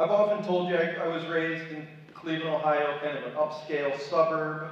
I've 0.00 0.12
often 0.12 0.42
told 0.42 0.70
you 0.70 0.76
I, 0.76 0.94
I 0.94 1.08
was 1.08 1.26
raised 1.26 1.70
in 1.72 1.86
Cleveland, 2.14 2.54
Ohio, 2.54 2.98
kind 3.02 3.18
of 3.18 3.24
an 3.24 3.32
upscale 3.32 4.00
suburb. 4.00 4.68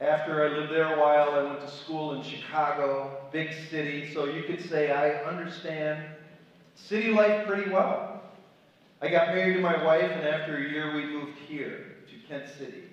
After 0.00 0.44
I 0.44 0.48
lived 0.48 0.72
there 0.72 0.96
a 0.96 0.98
while, 0.98 1.30
I 1.30 1.44
went 1.44 1.60
to 1.60 1.70
school 1.70 2.14
in 2.14 2.22
Chicago, 2.24 3.20
big 3.30 3.54
city, 3.70 4.12
so 4.12 4.24
you 4.24 4.42
could 4.42 4.68
say 4.68 4.90
I 4.90 5.22
understand 5.22 6.02
city 6.74 7.12
life 7.12 7.46
pretty 7.46 7.70
well. 7.70 8.24
I 9.00 9.10
got 9.10 9.28
married 9.28 9.54
to 9.54 9.60
my 9.60 9.80
wife, 9.84 10.10
and 10.10 10.26
after 10.26 10.56
a 10.56 10.68
year, 10.68 10.92
we 10.92 11.04
moved 11.04 11.38
here 11.46 11.94
to 12.08 12.26
Kent 12.26 12.48
City. 12.58 12.90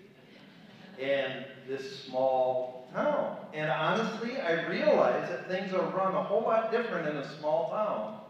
And 1.02 1.46
this 1.68 2.00
small 2.02 2.88
town. 2.94 3.38
And 3.56 3.72
honestly, 3.72 4.40
I 4.40 4.68
realized 4.68 5.32
that 5.32 5.48
things 5.48 5.74
are 5.74 5.82
run 5.90 6.14
a 6.14 6.22
whole 6.22 6.44
lot 6.44 6.72
different 6.72 7.08
in 7.08 7.18
a 7.18 7.40
small 7.40 7.72
town 7.72 8.27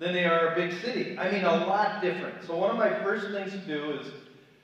than 0.00 0.14
they 0.14 0.24
are 0.24 0.48
a 0.48 0.54
big 0.56 0.72
city. 0.80 1.16
I 1.18 1.30
mean, 1.30 1.44
a 1.44 1.66
lot 1.66 2.02
different. 2.02 2.42
So, 2.46 2.56
one 2.56 2.70
of 2.70 2.76
my 2.76 2.92
first 3.04 3.30
things 3.30 3.52
to 3.52 3.58
do 3.58 4.00
is 4.00 4.06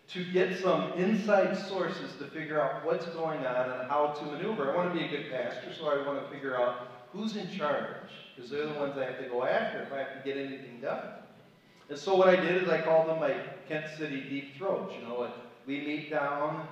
to 0.08 0.24
get 0.32 0.58
some 0.58 0.92
inside 0.94 1.56
sources 1.68 2.14
to 2.18 2.26
figure 2.28 2.60
out 2.60 2.84
what's 2.84 3.06
going 3.06 3.44
on 3.44 3.70
and 3.70 3.88
how 3.88 4.14
to 4.18 4.24
maneuver. 4.24 4.72
I 4.72 4.76
want 4.76 4.92
to 4.92 4.98
be 4.98 5.04
a 5.04 5.08
good 5.08 5.30
pastor, 5.30 5.74
so 5.78 5.88
I 5.88 6.06
want 6.06 6.24
to 6.24 6.34
figure 6.34 6.56
out 6.56 6.88
who's 7.12 7.36
in 7.36 7.50
charge, 7.50 7.96
because 8.34 8.50
they're 8.50 8.66
the 8.66 8.78
ones 8.78 8.96
I 8.96 9.04
have 9.04 9.22
to 9.22 9.28
go 9.28 9.44
after 9.44 9.82
if 9.82 9.92
I 9.92 9.98
have 9.98 10.14
to 10.14 10.20
get 10.24 10.38
anything 10.38 10.80
done. 10.80 11.02
And 11.88 11.98
so 11.98 12.16
what 12.16 12.28
I 12.28 12.36
did 12.36 12.62
is 12.62 12.68
I 12.68 12.80
called 12.80 13.08
them 13.08 13.20
my 13.20 13.34
Kent 13.68 13.86
City 13.98 14.22
deep 14.22 14.56
throats. 14.56 14.94
You 14.98 15.06
know, 15.06 15.30
we 15.66 15.80
meet 15.80 16.10
down 16.10 16.66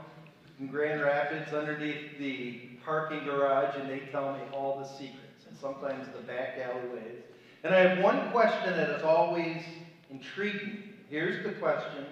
in 0.58 0.68
Grand 0.68 1.02
Rapids 1.02 1.52
underneath 1.52 2.18
the 2.18 2.60
parking 2.84 3.24
garage, 3.24 3.76
and 3.76 3.90
they 3.90 4.00
tell 4.10 4.32
me 4.32 4.40
all 4.52 4.78
the 4.78 4.86
secrets, 4.86 5.44
and 5.48 5.58
sometimes 5.58 6.06
the 6.14 6.22
back 6.22 6.58
alleyways. 6.58 7.23
And 7.64 7.74
I 7.74 7.78
have 7.78 8.04
one 8.04 8.30
question 8.30 8.76
that 8.76 8.90
is 8.90 9.02
always 9.02 9.62
intriguing. 10.10 10.82
Here's 11.08 11.42
the 11.42 11.52
question 11.52 12.04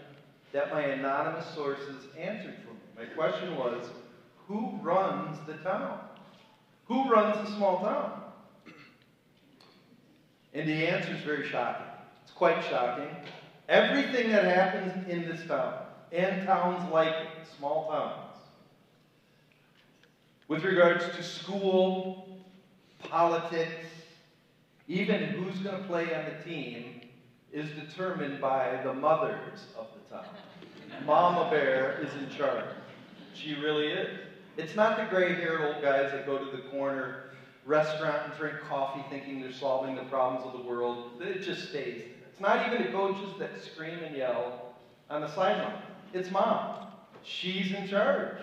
that 0.52 0.72
my 0.72 0.80
anonymous 0.80 1.46
sources 1.54 2.06
answered 2.18 2.56
for 2.64 2.72
me. 2.72 2.80
My 2.96 3.04
question 3.14 3.54
was, 3.56 3.90
who 4.48 4.70
runs 4.80 5.38
the 5.46 5.54
town? 5.54 6.00
Who 6.86 7.06
runs 7.10 7.46
the 7.46 7.54
small 7.54 7.80
town? 7.80 8.22
And 10.54 10.66
the 10.66 10.86
answer 10.88 11.12
is 11.14 11.22
very 11.22 11.46
shocking. 11.46 11.86
It's 12.22 12.32
quite 12.32 12.64
shocking. 12.64 13.08
Everything 13.68 14.30
that 14.30 14.44
happens 14.44 15.06
in 15.08 15.28
this 15.28 15.46
town, 15.46 15.74
and 16.12 16.46
towns 16.46 16.90
like 16.90 17.08
it, 17.08 17.46
small 17.58 17.88
towns, 17.88 18.36
with 20.48 20.64
regards 20.64 21.04
to 21.16 21.22
school, 21.22 22.26
politics, 22.98 23.86
even 24.88 25.20
who's 25.22 25.58
going 25.60 25.80
to 25.80 25.86
play 25.88 26.14
on 26.14 26.24
the 26.24 26.50
team, 26.50 27.00
is 27.52 27.68
determined 27.70 28.40
by 28.40 28.80
the 28.82 28.94
mothers 28.94 29.66
of 29.78 29.86
the 29.94 30.16
town. 30.16 30.26
Mama 31.04 31.50
Bear 31.50 32.00
is 32.02 32.12
in 32.14 32.30
charge. 32.36 32.64
She 33.34 33.54
really 33.54 33.88
is. 33.88 34.18
It's 34.56 34.74
not 34.74 34.98
the 34.98 35.04
gray 35.04 35.34
haired 35.34 35.60
old 35.60 35.82
guys 35.82 36.12
that 36.12 36.26
go 36.26 36.38
to 36.38 36.56
the 36.56 36.62
corner 36.70 37.24
restaurant 37.64 38.22
and 38.24 38.34
drink 38.38 38.56
coffee 38.68 39.04
thinking 39.08 39.40
they're 39.40 39.52
solving 39.52 39.94
the 39.94 40.02
problems 40.04 40.44
of 40.46 40.52
the 40.60 40.66
world. 40.66 41.12
It 41.20 41.42
just 41.42 41.68
stays. 41.68 42.02
It's 42.30 42.40
not 42.40 42.66
even 42.66 42.86
the 42.86 42.92
coaches 42.92 43.34
that 43.38 43.62
scream 43.62 43.98
and 44.04 44.16
yell 44.16 44.74
on 45.08 45.20
the 45.20 45.28
sideline. 45.34 45.82
It's 46.12 46.30
mom. 46.30 46.88
She's 47.22 47.72
in 47.72 47.88
charge. 47.88 48.38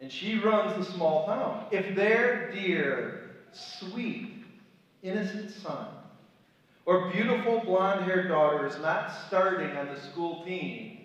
And 0.00 0.10
she 0.10 0.38
runs 0.38 0.74
the 0.84 0.92
small 0.92 1.26
town. 1.26 1.66
If 1.70 1.94
their 1.94 2.50
dear, 2.50 3.30
sweet, 3.52 4.39
innocent 5.02 5.50
son 5.50 5.86
or 6.86 7.10
beautiful 7.10 7.60
blonde 7.60 8.04
haired 8.04 8.28
daughter 8.28 8.66
is 8.66 8.78
not 8.80 9.12
starting 9.26 9.76
on 9.76 9.88
the 9.88 10.00
school 10.00 10.42
team, 10.44 10.98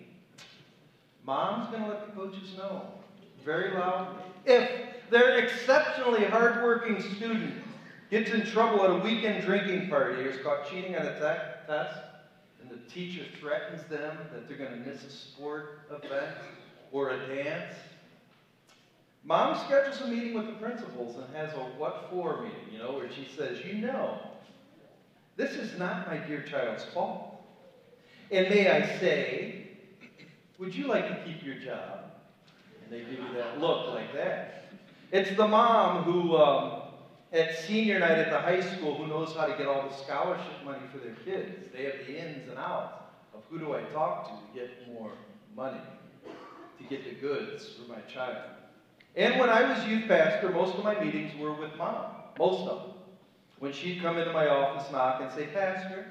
mom's 1.24 1.68
going 1.70 1.82
to 1.82 1.88
let 1.88 2.06
the 2.06 2.12
coaches 2.20 2.56
know 2.56 2.88
very 3.44 3.72
loudly. 3.74 4.22
If 4.44 4.70
their 5.10 5.38
exceptionally 5.38 6.24
hardworking 6.24 7.00
student 7.00 7.54
gets 8.10 8.30
in 8.30 8.44
trouble 8.44 8.82
at 8.84 8.90
a 8.90 8.96
weekend 8.96 9.44
drinking 9.44 9.88
party 9.88 10.22
or 10.22 10.26
is 10.26 10.40
caught 10.42 10.68
cheating 10.68 10.96
on 10.96 11.06
a 11.06 11.12
te- 11.14 11.66
test, 11.66 12.00
and 12.60 12.70
the 12.70 12.78
teacher 12.90 13.24
threatens 13.38 13.84
them 13.88 14.16
that 14.32 14.48
they're 14.48 14.58
going 14.58 14.70
to 14.70 14.88
miss 14.88 15.04
a 15.04 15.10
sport 15.10 15.80
event 15.90 16.34
or 16.90 17.10
a 17.10 17.26
dance, 17.28 17.74
mom 19.26 19.58
schedules 19.66 20.00
a 20.02 20.06
meeting 20.06 20.34
with 20.34 20.46
the 20.46 20.52
principals 20.52 21.16
and 21.16 21.36
has 21.36 21.52
a 21.54 21.58
what 21.78 22.08
for 22.10 22.42
meeting, 22.42 22.72
you 22.72 22.78
know, 22.78 22.92
where 22.92 23.10
she 23.10 23.28
says, 23.36 23.58
You 23.64 23.74
know, 23.74 24.18
this 25.36 25.52
is 25.52 25.78
not 25.78 26.06
my 26.06 26.16
dear 26.16 26.42
child's 26.42 26.84
fault. 26.84 27.32
And 28.30 28.48
may 28.48 28.68
I 28.68 28.98
say, 28.98 29.66
would 30.58 30.74
you 30.74 30.86
like 30.86 31.08
to 31.08 31.24
keep 31.24 31.44
your 31.44 31.56
job? 31.56 32.12
And 32.82 32.92
they 32.92 33.00
give 33.00 33.18
you 33.18 33.34
that 33.34 33.60
look 33.60 33.88
like 33.88 34.12
that. 34.14 34.64
It's 35.12 35.36
the 35.36 35.46
mom 35.46 36.04
who, 36.04 36.36
um, 36.36 36.82
at 37.32 37.56
senior 37.58 37.98
night 37.98 38.18
at 38.18 38.30
the 38.30 38.38
high 38.38 38.60
school, 38.60 38.94
who 38.94 39.06
knows 39.06 39.34
how 39.34 39.46
to 39.46 39.56
get 39.56 39.66
all 39.66 39.88
the 39.88 39.94
scholarship 39.94 40.64
money 40.64 40.80
for 40.90 40.98
their 40.98 41.14
kids. 41.24 41.66
They 41.72 41.84
have 41.84 42.06
the 42.06 42.18
ins 42.18 42.48
and 42.48 42.58
outs 42.58 43.02
of 43.34 43.42
who 43.50 43.58
do 43.58 43.74
I 43.74 43.82
talk 43.92 44.28
to 44.28 44.60
to 44.60 44.66
get 44.66 44.92
more 44.92 45.12
money, 45.54 45.80
to 46.24 46.84
get 46.88 47.04
the 47.04 47.20
goods 47.20 47.68
for 47.74 47.90
my 47.90 48.00
child. 48.12 48.44
And 49.16 49.40
when 49.40 49.48
I 49.48 49.62
was 49.62 49.86
youth 49.86 50.06
pastor, 50.06 50.50
most 50.50 50.76
of 50.76 50.84
my 50.84 50.98
meetings 51.02 51.32
were 51.38 51.54
with 51.54 51.74
mom. 51.76 52.06
Most 52.38 52.68
of 52.68 52.82
them 52.82 52.96
when 53.58 53.72
she'd 53.72 54.02
come 54.02 54.18
into 54.18 54.32
my 54.32 54.48
office, 54.48 54.90
knock, 54.92 55.20
and 55.22 55.32
say, 55.32 55.46
Pastor, 55.46 56.04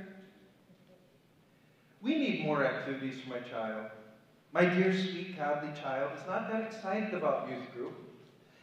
we 2.02 2.18
need 2.18 2.46
more 2.46 2.66
activities 2.66 3.22
for 3.22 3.30
my 3.30 3.40
child. 3.40 3.86
My 4.52 4.66
dear, 4.66 4.94
sweet, 4.94 5.38
godly 5.38 5.72
child 5.80 6.12
is 6.20 6.26
not 6.28 6.50
that 6.50 6.64
excited 6.64 7.14
about 7.14 7.50
youth 7.50 7.72
group. 7.74 7.94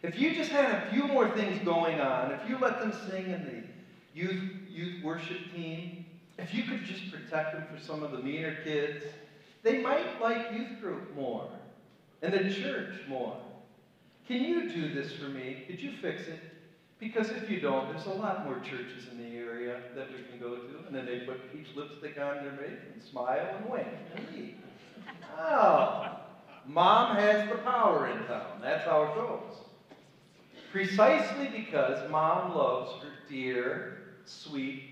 If 0.02 0.18
you 0.18 0.34
just 0.34 0.50
had 0.50 0.70
a 0.70 0.90
few 0.90 1.04
more 1.04 1.30
things 1.30 1.64
going 1.64 2.00
on, 2.00 2.32
if 2.32 2.48
you 2.48 2.58
let 2.58 2.80
them 2.80 2.92
sing 3.08 3.26
in 3.26 3.44
the 3.44 4.18
youth, 4.18 4.42
youth 4.68 5.04
worship 5.04 5.38
team, 5.54 6.04
if 6.38 6.52
you 6.52 6.64
could 6.64 6.84
just 6.84 7.10
protect 7.10 7.52
them 7.52 7.64
for 7.72 7.80
some 7.80 8.02
of 8.02 8.10
the 8.10 8.18
meaner 8.18 8.56
kids, 8.64 9.04
they 9.62 9.80
might 9.80 10.20
like 10.20 10.52
youth 10.52 10.80
group 10.80 11.14
more 11.14 11.48
and 12.20 12.32
the 12.32 12.52
church 12.52 12.94
more. 13.06 13.36
Can 14.26 14.44
you 14.44 14.70
do 14.70 14.94
this 14.94 15.12
for 15.12 15.26
me? 15.26 15.64
Could 15.66 15.80
you 15.80 15.92
fix 16.00 16.28
it? 16.28 16.40
Because 16.98 17.30
if 17.30 17.50
you 17.50 17.60
don't, 17.60 17.88
there's 17.88 18.06
a 18.06 18.10
lot 18.10 18.44
more 18.44 18.60
churches 18.60 19.08
in 19.10 19.18
the 19.18 19.36
area 19.36 19.76
that 19.96 20.06
we 20.10 20.22
can 20.30 20.38
go 20.38 20.54
to. 20.54 20.86
And 20.86 20.94
then 20.94 21.04
they 21.04 21.20
put 21.20 21.52
peach 21.52 21.66
lipstick 21.74 22.16
on 22.20 22.36
their 22.36 22.52
face 22.52 22.78
and 22.94 23.02
smile 23.02 23.56
and 23.56 23.68
wink 23.68 23.88
and 24.14 24.26
leave. 24.32 24.54
Oh, 25.36 26.16
mom 26.64 27.16
has 27.16 27.48
the 27.48 27.56
power 27.56 28.08
in 28.08 28.18
town. 28.26 28.60
That's 28.60 28.84
how 28.84 29.02
it 29.02 29.14
goes. 29.16 29.56
Precisely 30.70 31.48
because 31.48 32.08
mom 32.08 32.54
loves 32.54 32.92
her 33.02 33.10
dear, 33.28 33.98
sweet, 34.24 34.84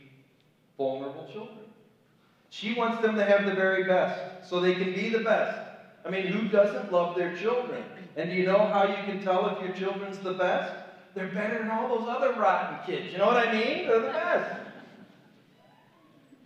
vulnerable 0.76 1.28
children. 1.32 1.58
She 2.50 2.74
wants 2.74 3.00
them 3.00 3.14
to 3.14 3.24
have 3.24 3.44
the 3.44 3.54
very 3.54 3.84
best 3.84 4.50
so 4.50 4.58
they 4.58 4.74
can 4.74 4.92
be 4.92 5.10
the 5.10 5.20
best. 5.20 5.58
I 6.04 6.10
mean, 6.10 6.26
who 6.26 6.48
doesn't 6.48 6.90
love 6.90 7.16
their 7.16 7.36
children? 7.36 7.84
And 8.16 8.30
do 8.30 8.36
you 8.36 8.46
know 8.46 8.58
how 8.58 8.86
you 8.86 9.02
can 9.04 9.22
tell 9.22 9.48
if 9.48 9.64
your 9.64 9.74
children's 9.74 10.18
the 10.18 10.32
best? 10.32 10.72
They're 11.14 11.28
better 11.28 11.58
than 11.58 11.70
all 11.70 11.88
those 11.88 12.08
other 12.08 12.32
rotten 12.34 12.78
kids. 12.86 13.12
You 13.12 13.18
know 13.18 13.26
what 13.26 13.36
I 13.36 13.52
mean? 13.52 13.86
They're 13.86 14.00
the 14.00 14.08
best. 14.08 14.60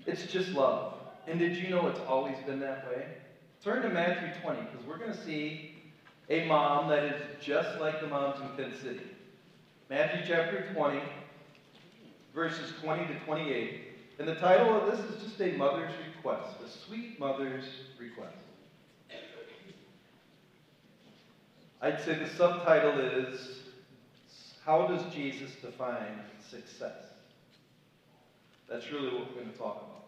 It's 0.06 0.26
just 0.26 0.50
love. 0.52 0.94
And 1.26 1.38
did 1.38 1.56
you 1.56 1.70
know 1.70 1.86
it's 1.88 2.00
always 2.06 2.36
been 2.47 2.60
that 2.60 2.86
way? 2.88 3.06
Turn 3.62 3.82
to 3.82 3.88
Matthew 3.88 4.28
20, 4.42 4.60
because 4.60 4.86
we're 4.86 4.98
going 4.98 5.12
to 5.12 5.25
see 5.25 5.75
a 6.28 6.47
mom 6.47 6.88
that 6.88 7.04
is 7.04 7.22
just 7.41 7.81
like 7.81 8.00
the 8.00 8.06
moms 8.06 8.41
in 8.41 8.48
Kent 8.56 8.81
City. 8.81 9.06
Matthew 9.88 10.22
chapter 10.26 10.66
20, 10.75 11.00
verses 12.34 12.72
20 12.82 13.06
to 13.06 13.19
28. 13.20 13.81
And 14.19 14.28
the 14.28 14.34
title 14.34 14.81
of 14.81 14.91
this 14.91 15.00
is 15.10 15.22
just 15.22 15.41
a 15.41 15.52
mother's 15.52 15.92
request, 16.14 16.56
a 16.64 16.69
sweet 16.86 17.19
mother's 17.19 17.64
request. 17.99 18.37
I'd 21.84 22.00
say 22.00 22.14
the 22.14 22.26
subtitle 22.26 22.98
is 22.98 23.58
how 24.64 24.86
does 24.86 25.02
Jesus 25.14 25.50
define 25.60 26.19
success? 26.40 27.04
That's 28.66 28.90
really 28.90 29.12
what 29.12 29.28
we're 29.28 29.42
going 29.42 29.52
to 29.52 29.58
talk 29.58 29.76
about. 29.76 30.04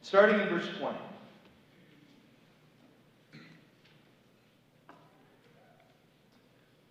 Starting 0.00 0.40
in 0.40 0.48
verse 0.48 0.66
20. 0.78 0.96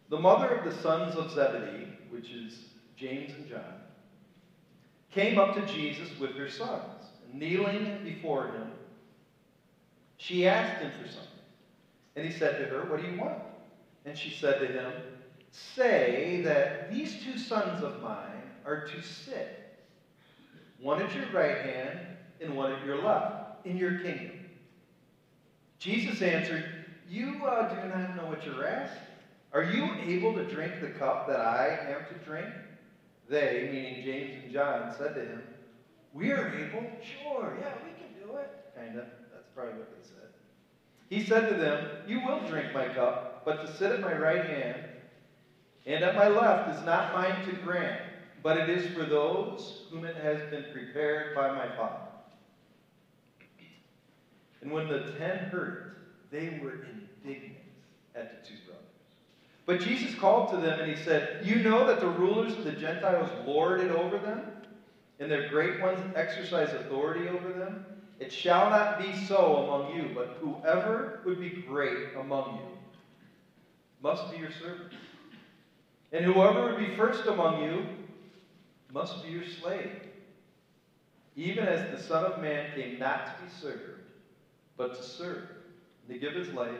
The 0.10 0.20
mother 0.20 0.50
of 0.50 0.72
the 0.72 0.82
sons 0.84 1.16
of 1.16 1.32
Zebedee, 1.32 1.88
which 2.12 2.30
is 2.30 2.66
James 2.96 3.32
and 3.34 3.50
John, 3.50 3.82
came 5.10 5.40
up 5.40 5.56
to 5.56 5.66
Jesus 5.66 6.10
with 6.20 6.36
her 6.36 6.48
sons. 6.48 6.84
Kneeling 7.34 8.02
before 8.04 8.50
him, 8.50 8.70
she 10.18 10.48
asked 10.48 10.80
him 10.80 10.92
for 10.92 11.08
something. 11.08 11.32
And 12.16 12.24
he 12.24 12.32
said 12.32 12.60
to 12.60 12.66
her, 12.66 12.86
What 12.86 13.02
do 13.02 13.08
you 13.08 13.20
want? 13.20 13.49
And 14.10 14.18
she 14.18 14.32
said 14.32 14.60
to 14.60 14.66
him, 14.66 14.92
say 15.52 16.42
that 16.44 16.92
these 16.92 17.24
two 17.24 17.38
sons 17.38 17.84
of 17.84 18.02
mine 18.02 18.42
are 18.66 18.88
to 18.88 19.04
sit, 19.04 19.78
one 20.80 21.00
at 21.00 21.14
your 21.14 21.28
right 21.32 21.58
hand 21.58 22.00
and 22.42 22.58
one 22.58 22.72
at 22.72 22.84
your 22.84 23.04
left, 23.04 23.68
in 23.68 23.78
your 23.78 24.00
kingdom. 24.00 24.32
Jesus 25.78 26.24
answered, 26.24 26.86
You 27.08 27.46
uh, 27.46 27.70
do 27.70 27.88
not 27.88 28.16
know 28.16 28.26
what 28.26 28.44
you're 28.44 28.68
asking. 28.68 28.98
Are 29.54 29.62
you 29.62 29.88
able 30.04 30.34
to 30.34 30.44
drink 30.44 30.82
the 30.82 30.90
cup 30.90 31.28
that 31.28 31.40
I 31.40 31.94
am 31.94 32.12
to 32.12 32.26
drink? 32.26 32.50
They, 33.30 33.70
meaning 33.72 34.04
James 34.04 34.44
and 34.44 34.52
John, 34.52 34.92
said 34.98 35.14
to 35.14 35.22
him, 35.22 35.44
We 36.16 36.32
are 36.32 36.48
able? 36.48 36.90
Sure, 37.04 37.56
yeah, 37.62 37.74
we 37.84 37.92
can 37.92 38.28
do 38.28 38.38
it. 38.38 38.50
Kind 38.76 38.98
of. 38.98 39.06
That's 39.32 39.50
probably 39.54 39.74
what 39.74 39.92
they 39.92 40.02
said. 40.02 40.30
He 41.10 41.24
said 41.24 41.50
to 41.50 41.56
them, 41.56 41.88
You 42.08 42.26
will 42.26 42.48
drink 42.48 42.74
my 42.74 42.88
cup, 42.88 43.29
but 43.46 43.66
to 43.66 43.78
sit 43.78 43.92
at 43.92 44.02
my 44.02 44.14
right 44.14 44.46
hand 44.46 44.84
and 45.86 46.04
at 46.04 46.16
my 46.16 46.28
left 46.28 46.78
is 46.78 46.86
not 46.86 47.14
mine 47.14 47.46
to 47.46 47.56
grant, 47.64 48.02
but 48.44 48.58
it 48.58 48.70
is 48.70 48.94
for 48.94 49.06
those 49.06 49.84
whom 49.90 50.06
it 50.06 50.16
has 50.18 50.40
been 50.50 50.66
prepared 50.72 51.34
by 51.36 51.52
my 51.52 51.68
Father. 51.76 52.02
And 54.62 54.72
when 54.72 54.88
the 54.88 55.14
ten 55.18 55.38
heard 55.38 55.94
it, 56.32 56.32
they 56.32 56.60
were 56.62 56.86
indignant 57.24 57.58
at 58.16 58.44
the 58.44 58.48
two 58.48 58.56
brothers. 58.66 58.84
But 59.66 59.80
Jesus 59.80 60.20
called 60.20 60.50
to 60.50 60.58
them 60.58 60.80
and 60.80 60.90
he 60.90 61.02
said, 61.02 61.46
You 61.46 61.64
know 61.64 61.88
that 61.88 62.00
the 62.00 62.10
rulers 62.10 62.54
of 62.54 62.66
the 62.66 62.72
Gentiles 62.72 63.30
lord 63.46 63.80
it 63.80 63.92
over 63.92 64.18
them, 64.18 64.52
and 65.20 65.32
their 65.32 65.50
great 65.50 65.82
ones 65.82 66.00
exercise 66.16 66.74
authority 66.74 67.28
over 67.30 67.52
them? 67.52 67.86
It 68.20 68.34
shall 68.34 68.70
not 68.70 69.00
be 69.00 69.16
so 69.16 69.58
among 69.58 69.96
you, 69.96 70.12
but 70.14 70.38
whoever 70.42 71.22
would 71.26 71.40
be 71.40 71.64
great 71.68 72.16
among 72.18 72.58
you 72.58 72.79
must 74.02 74.32
be 74.32 74.38
your 74.38 74.52
servant. 74.52 74.94
And 76.12 76.26
whoever 76.26 76.64
would 76.64 76.78
be 76.78 76.96
first 76.96 77.28
among 77.28 77.64
you 77.64 77.86
must 78.92 79.24
be 79.24 79.30
your 79.30 79.46
slave. 79.46 79.92
Even 81.36 81.66
as 81.66 81.96
the 81.96 82.02
Son 82.02 82.26
of 82.26 82.42
Man 82.42 82.72
came 82.76 83.00
not 83.00 83.26
to 83.26 83.44
be 83.44 83.50
served, 83.50 84.02
but 84.78 84.96
to 84.96 85.04
serve, 85.04 85.50
and 86.08 86.20
to 86.20 86.20
give 86.20 86.34
his 86.34 86.54
life 86.54 86.72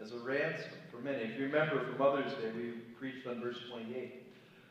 as 0.00 0.12
a 0.12 0.18
ransom 0.18 0.72
for 0.90 0.98
many. 0.98 1.24
If 1.24 1.38
you 1.38 1.46
remember 1.46 1.84
from 1.84 1.98
Mother's 1.98 2.32
Day, 2.34 2.50
we 2.56 2.70
preached 2.98 3.26
on 3.26 3.40
verse 3.40 3.58
28. 3.70 4.22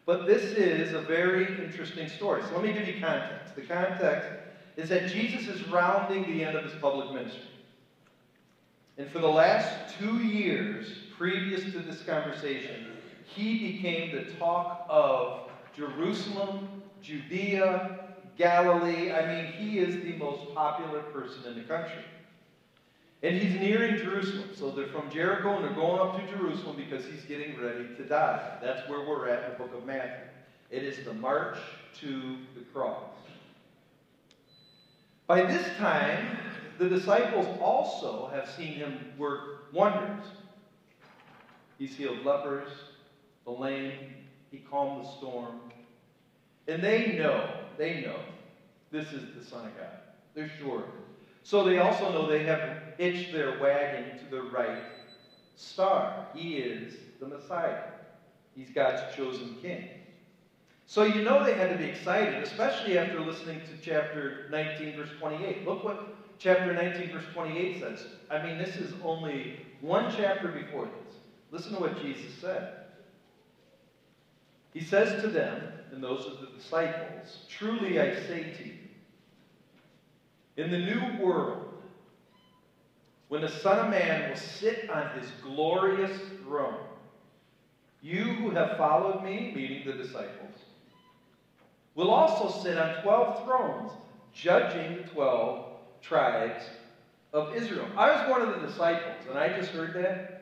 But 0.05 0.25
this 0.25 0.43
is 0.43 0.93
a 0.93 1.01
very 1.01 1.45
interesting 1.63 2.09
story. 2.09 2.41
So 2.43 2.55
let 2.55 2.63
me 2.63 2.73
give 2.73 2.87
you 2.87 2.99
context. 2.99 3.55
The 3.55 3.61
context 3.61 4.29
is 4.75 4.89
that 4.89 5.09
Jesus 5.09 5.47
is 5.47 5.67
rounding 5.69 6.23
the 6.23 6.43
end 6.43 6.57
of 6.57 6.63
his 6.63 6.73
public 6.81 7.11
ministry. 7.13 7.43
And 8.97 9.09
for 9.09 9.19
the 9.19 9.27
last 9.27 9.95
two 9.99 10.17
years 10.17 10.87
previous 11.21 11.61
to 11.71 11.79
this 11.79 12.01
conversation, 12.01 12.87
he 13.23 13.73
became 13.73 14.15
the 14.15 14.23
talk 14.39 14.87
of 14.89 15.51
Jerusalem, 15.77 16.81
Judea, 17.03 18.15
Galilee. 18.37 19.11
I 19.11 19.27
mean, 19.27 19.53
he 19.53 19.77
is 19.77 20.03
the 20.03 20.13
most 20.13 20.51
popular 20.55 21.01
person 21.03 21.43
in 21.45 21.53
the 21.53 21.61
country. 21.61 22.03
And 23.21 23.37
he's 23.37 23.53
nearing 23.53 23.97
Jerusalem. 23.97 24.49
So 24.55 24.71
they're 24.71 24.87
from 24.87 25.11
Jericho 25.11 25.57
and 25.57 25.63
they're 25.63 25.75
going 25.75 25.99
up 25.99 26.19
to 26.19 26.35
Jerusalem 26.35 26.75
because 26.75 27.05
he's 27.05 27.23
getting 27.25 27.55
ready 27.61 27.85
to 27.97 28.03
die. 28.03 28.57
That's 28.59 28.89
where 28.89 29.07
we're 29.07 29.29
at 29.29 29.43
in 29.43 29.51
the 29.51 29.57
book 29.59 29.77
of 29.77 29.85
Matthew. 29.85 30.25
It 30.71 30.81
is 30.81 31.05
the 31.05 31.13
march 31.13 31.59
to 31.99 32.35
the 32.55 32.61
cross. 32.73 33.03
By 35.27 35.43
this 35.43 35.67
time, 35.77 36.35
the 36.79 36.89
disciples 36.89 37.45
also 37.61 38.31
have 38.33 38.49
seen 38.49 38.73
him 38.73 39.13
work 39.19 39.71
wonders. 39.71 40.25
He's 41.81 41.95
healed 41.95 42.23
lepers, 42.23 42.69
the 43.43 43.49
lame, 43.49 44.13
he 44.51 44.59
calmed 44.59 45.03
the 45.03 45.09
storm. 45.09 45.59
And 46.67 46.79
they 46.79 47.17
know, 47.17 47.49
they 47.75 48.01
know, 48.01 48.19
this 48.91 49.11
is 49.11 49.33
the 49.35 49.43
Son 49.43 49.65
of 49.65 49.75
God. 49.75 49.97
They're 50.35 50.51
sure. 50.59 50.83
So 51.41 51.63
they 51.63 51.79
also 51.79 52.11
know 52.11 52.29
they 52.29 52.43
have 52.43 52.93
hitched 52.99 53.33
their 53.33 53.59
wagon 53.59 54.19
to 54.19 54.25
the 54.29 54.43
right 54.43 54.83
star. 55.55 56.27
He 56.35 56.57
is 56.57 56.97
the 57.19 57.25
Messiah. 57.25 57.81
He's 58.55 58.69
God's 58.69 59.15
chosen 59.15 59.55
king. 59.59 59.89
So 60.85 61.01
you 61.01 61.23
know 61.23 61.43
they 61.43 61.55
had 61.55 61.71
to 61.71 61.77
be 61.83 61.85
excited, 61.85 62.43
especially 62.43 62.99
after 62.99 63.19
listening 63.21 63.59
to 63.61 63.81
chapter 63.81 64.45
19, 64.51 64.97
verse 64.97 65.09
28. 65.19 65.67
Look 65.67 65.83
what 65.83 66.13
chapter 66.37 66.75
19, 66.75 67.11
verse 67.11 67.25
28 67.33 67.79
says. 67.79 68.05
I 68.29 68.45
mean, 68.45 68.59
this 68.59 68.75
is 68.75 68.93
only 69.03 69.61
one 69.79 70.13
chapter 70.15 70.49
before 70.49 70.85
this. 70.85 71.00
Listen 71.51 71.73
to 71.73 71.79
what 71.81 72.01
Jesus 72.01 72.33
said. 72.35 72.85
He 74.73 74.81
says 74.81 75.21
to 75.21 75.27
them, 75.27 75.73
and 75.91 76.01
those 76.01 76.25
of 76.25 76.39
the 76.39 76.57
disciples, 76.57 77.45
Truly 77.49 77.99
I 77.99 78.15
say 78.15 78.43
to 78.43 78.63
you, 78.63 78.77
in 80.57 80.71
the 80.71 80.77
new 80.77 81.23
world, 81.23 81.67
when 83.27 83.41
the 83.41 83.49
Son 83.49 83.85
of 83.85 83.91
Man 83.91 84.29
will 84.29 84.37
sit 84.37 84.89
on 84.89 85.09
his 85.09 85.31
glorious 85.41 86.29
throne, 86.43 86.79
you 88.01 88.23
who 88.23 88.51
have 88.51 88.77
followed 88.77 89.23
me, 89.23 89.51
meaning 89.53 89.85
the 89.85 89.93
disciples, 89.93 90.65
will 91.95 92.11
also 92.11 92.49
sit 92.49 92.77
on 92.77 93.01
12 93.01 93.43
thrones, 93.45 93.91
judging 94.33 94.95
the 94.95 95.03
12 95.11 95.65
tribes 96.01 96.69
of 97.33 97.53
Israel. 97.53 97.89
I 97.97 98.11
was 98.11 98.27
one 98.29 98.41
of 98.41 98.59
the 98.59 98.67
disciples, 98.67 99.25
and 99.27 99.37
I 99.37 99.49
just 99.49 99.71
heard 99.71 99.93
that. 99.95 100.40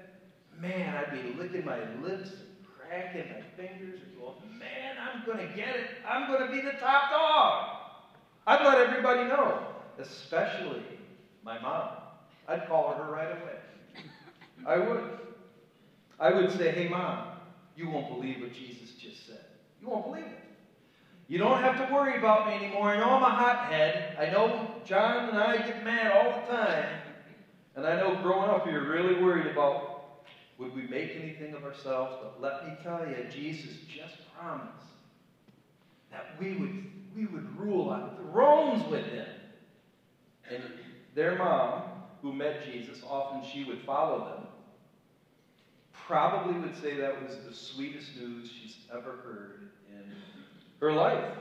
Man, 0.61 0.95
I'd 0.95 1.11
be 1.11 1.41
licking 1.41 1.65
my 1.65 1.79
lips 2.01 2.31
and 2.31 2.49
cracking 2.65 3.31
my 3.31 3.41
fingers 3.55 3.99
and 4.01 4.19
going, 4.19 4.59
man, 4.59 4.97
I'm 4.99 5.25
going 5.25 5.37
to 5.37 5.55
get 5.55 5.75
it. 5.75 5.89
I'm 6.07 6.27
going 6.27 6.45
to 6.47 6.53
be 6.53 6.61
the 6.61 6.77
top 6.77 7.09
dog. 7.11 7.75
I'd 8.45 8.65
let 8.65 8.87
everybody 8.87 9.29
know, 9.29 9.67
especially 9.99 10.83
my 11.43 11.59
mom. 11.61 11.89
I'd 12.47 12.67
call 12.67 12.93
her 12.93 13.11
right 13.11 13.31
away. 13.31 13.59
I 14.65 14.77
would. 14.77 15.03
I 16.19 16.33
would 16.33 16.51
say, 16.51 16.71
hey, 16.71 16.89
mom, 16.89 17.27
you 17.77 17.89
won't 17.89 18.13
believe 18.13 18.41
what 18.41 18.53
Jesus 18.53 18.95
just 18.95 19.25
said. 19.27 19.45
You 19.81 19.87
won't 19.87 20.07
believe 20.07 20.25
it. 20.25 20.39
You 21.29 21.37
don't 21.37 21.61
have 21.61 21.77
to 21.87 21.93
worry 21.93 22.17
about 22.17 22.47
me 22.47 22.55
anymore. 22.55 22.89
I 22.89 22.97
know 22.97 23.11
I'm 23.11 23.23
a 23.23 23.29
hothead. 23.29 24.17
I 24.19 24.31
know 24.31 24.67
John 24.83 25.29
and 25.29 25.37
I 25.37 25.57
get 25.57 25.83
mad 25.83 26.11
all 26.11 26.41
the 26.41 26.47
time. 26.47 26.85
And 27.75 27.85
I 27.85 27.95
know 27.97 28.15
growing 28.21 28.49
up 28.49 28.65
you're 28.65 28.89
really 28.89 29.23
worried 29.23 29.45
about 29.45 29.88
would 30.59 30.75
we 30.75 30.83
make 30.83 31.11
anything 31.15 31.53
of 31.55 31.63
ourselves. 31.63 32.17
But 32.21 32.41
let 32.41 32.67
me 32.67 32.73
tell 32.83 33.07
you, 33.07 33.15
Jesus 33.31 33.77
just 33.87 34.15
promised 34.37 34.75
that 36.11 36.35
we 36.39 36.55
would, 36.55 36.83
we 37.15 37.25
would 37.25 37.57
rule 37.57 37.89
on 37.89 38.11
thrones 38.17 38.85
with 38.91 39.05
him. 39.05 39.27
And 40.51 40.63
their 41.15 41.37
mom, 41.37 41.83
who 42.21 42.33
met 42.33 42.65
Jesus, 42.69 43.01
often 43.09 43.41
she 43.49 43.63
would 43.63 43.81
follow 43.83 44.25
them, 44.25 44.47
probably 45.93 46.59
would 46.59 46.75
say 46.81 46.97
that 46.97 47.23
was 47.23 47.37
the 47.47 47.53
sweetest 47.53 48.17
news 48.17 48.49
she's 48.51 48.77
ever 48.91 49.11
heard 49.23 49.69
in 49.89 50.03
her 50.81 50.91
life. 50.91 51.33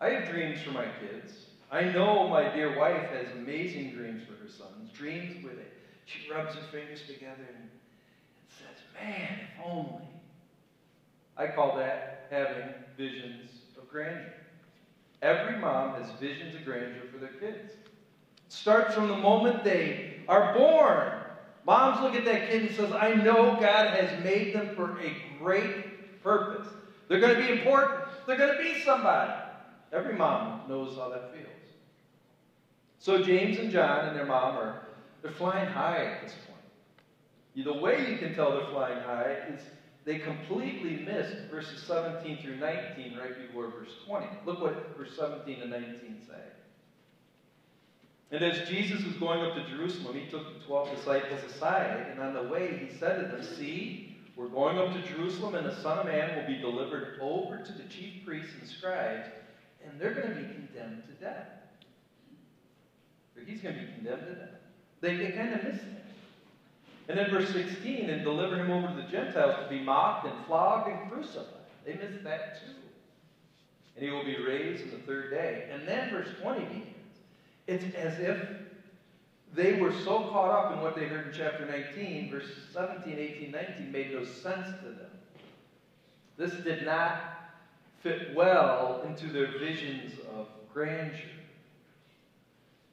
I 0.00 0.10
have 0.10 0.28
dreams 0.28 0.60
for 0.60 0.72
my 0.72 0.86
kids. 1.00 1.46
I 1.70 1.84
know 1.84 2.28
my 2.28 2.52
dear 2.52 2.76
wife 2.76 3.08
has 3.10 3.30
amazing 3.36 3.92
dreams 3.92 4.22
for 4.24 4.42
her 4.42 4.50
sons, 4.50 4.90
dreams 4.92 5.44
where 5.44 5.54
they, 5.54 5.62
she 6.06 6.30
rubs 6.30 6.54
her 6.54 6.62
fingers 6.70 7.02
together 7.06 7.46
and, 7.56 7.70
says, 8.48 8.82
Man, 8.94 9.38
if 9.40 9.64
only. 9.64 10.08
I 11.36 11.46
call 11.46 11.76
that 11.78 12.26
having 12.30 12.74
visions 12.96 13.50
of 13.78 13.88
grandeur. 13.88 14.32
Every 15.22 15.58
mom 15.58 15.94
has 15.94 16.10
visions 16.20 16.54
of 16.54 16.64
grandeur 16.64 17.02
for 17.12 17.18
their 17.18 17.30
kids. 17.30 17.72
It 17.72 18.52
starts 18.52 18.94
from 18.94 19.08
the 19.08 19.16
moment 19.16 19.64
they 19.64 20.20
are 20.28 20.52
born. 20.52 21.12
Moms 21.64 22.02
look 22.02 22.14
at 22.14 22.24
that 22.24 22.50
kid 22.50 22.62
and 22.62 22.74
says, 22.74 22.92
I 22.92 23.14
know 23.14 23.56
God 23.60 23.94
has 23.94 24.22
made 24.22 24.54
them 24.54 24.74
for 24.74 24.98
a 24.98 25.14
great 25.38 26.22
purpose. 26.22 26.66
They're 27.08 27.20
going 27.20 27.34
to 27.34 27.40
be 27.40 27.50
important. 27.50 28.02
They're 28.26 28.36
going 28.36 28.52
to 28.52 28.58
be 28.58 28.80
somebody. 28.82 29.32
Every 29.92 30.14
mom 30.14 30.62
knows 30.68 30.96
how 30.96 31.08
that 31.10 31.32
feels. 31.32 31.46
So 32.98 33.22
James 33.22 33.58
and 33.58 33.70
John 33.70 34.06
and 34.06 34.16
their 34.16 34.26
mom 34.26 34.56
are 34.56 34.82
they're 35.22 35.32
flying 35.32 35.68
high 35.68 36.04
at 36.04 36.22
this 36.22 36.34
point. 36.46 37.64
The 37.64 37.80
way 37.80 38.10
you 38.10 38.18
can 38.18 38.34
tell 38.34 38.52
they're 38.52 38.70
flying 38.70 39.00
high 39.02 39.36
is 39.52 39.60
they 40.04 40.18
completely 40.18 41.04
missed 41.04 41.50
verses 41.50 41.82
17 41.82 42.42
through 42.42 42.56
19 42.56 43.16
right 43.16 43.46
before 43.46 43.68
verse 43.68 43.90
20. 44.06 44.26
Look 44.44 44.60
what 44.60 44.96
verse 44.96 45.16
17 45.16 45.62
and 45.62 45.70
19 45.70 46.22
say. 46.26 46.34
And 48.32 48.42
as 48.42 48.66
Jesus 48.66 49.04
was 49.04 49.14
going 49.16 49.40
up 49.42 49.54
to 49.54 49.68
Jerusalem, 49.68 50.16
he 50.18 50.26
took 50.30 50.58
the 50.58 50.64
twelve 50.66 50.90
disciples 50.96 51.40
aside, 51.44 52.06
and 52.10 52.18
on 52.18 52.32
the 52.32 52.50
way 52.50 52.78
he 52.78 52.98
said 52.98 53.20
to 53.20 53.36
them, 53.36 53.44
See, 53.44 54.16
we're 54.36 54.48
going 54.48 54.78
up 54.78 54.94
to 54.94 55.02
Jerusalem, 55.02 55.54
and 55.54 55.66
the 55.66 55.76
Son 55.82 55.98
of 55.98 56.06
Man 56.06 56.34
will 56.34 56.46
be 56.46 56.58
delivered 56.58 57.18
over 57.20 57.58
to 57.58 57.72
the 57.72 57.82
chief 57.90 58.24
priests 58.24 58.52
and 58.58 58.66
scribes, 58.66 59.28
and 59.84 60.00
they're 60.00 60.14
going 60.14 60.30
to 60.30 60.34
be 60.34 60.54
condemned 60.54 61.02
to 61.06 61.12
death. 61.22 61.46
Or 63.36 63.44
he's 63.44 63.60
going 63.60 63.74
to 63.74 63.82
be 63.82 63.92
condemned 63.92 64.26
to 64.26 64.34
death. 64.34 64.61
They, 65.02 65.16
they 65.16 65.32
kind 65.32 65.52
of 65.52 65.64
missed 65.64 65.84
that. 65.84 66.04
And 67.08 67.18
then 67.18 67.30
verse 67.30 67.52
16, 67.52 68.08
and 68.08 68.22
deliver 68.22 68.56
him 68.56 68.70
over 68.70 68.86
to 68.86 68.94
the 68.94 69.08
Gentiles 69.08 69.56
to 69.62 69.68
be 69.68 69.82
mocked 69.82 70.26
and 70.26 70.46
flogged 70.46 70.88
and 70.88 71.10
crucified. 71.10 71.46
They 71.84 71.94
missed 71.94 72.24
that 72.24 72.62
too. 72.62 72.72
And 73.96 74.04
he 74.04 74.10
will 74.10 74.24
be 74.24 74.36
raised 74.40 74.84
on 74.84 74.90
the 74.92 74.98
third 74.98 75.30
day. 75.30 75.68
And 75.70 75.86
then 75.86 76.10
verse 76.10 76.28
20 76.40 76.60
begins. 76.60 76.86
It's 77.66 77.94
as 77.94 78.18
if 78.18 78.38
they 79.54 79.74
were 79.74 79.92
so 79.92 80.28
caught 80.30 80.50
up 80.50 80.72
in 80.72 80.80
what 80.80 80.94
they 80.94 81.04
heard 81.04 81.26
in 81.26 81.32
chapter 81.32 81.66
19, 81.66 82.30
verses 82.30 82.56
17, 82.72 83.18
18, 83.18 83.50
19 83.50 83.92
made 83.92 84.12
no 84.12 84.24
sense 84.24 84.68
to 84.78 84.86
them. 84.86 85.10
This 86.38 86.52
did 86.64 86.86
not 86.86 87.52
fit 88.02 88.34
well 88.34 89.02
into 89.06 89.26
their 89.26 89.58
visions 89.58 90.12
of 90.34 90.46
grandeur. 90.72 91.18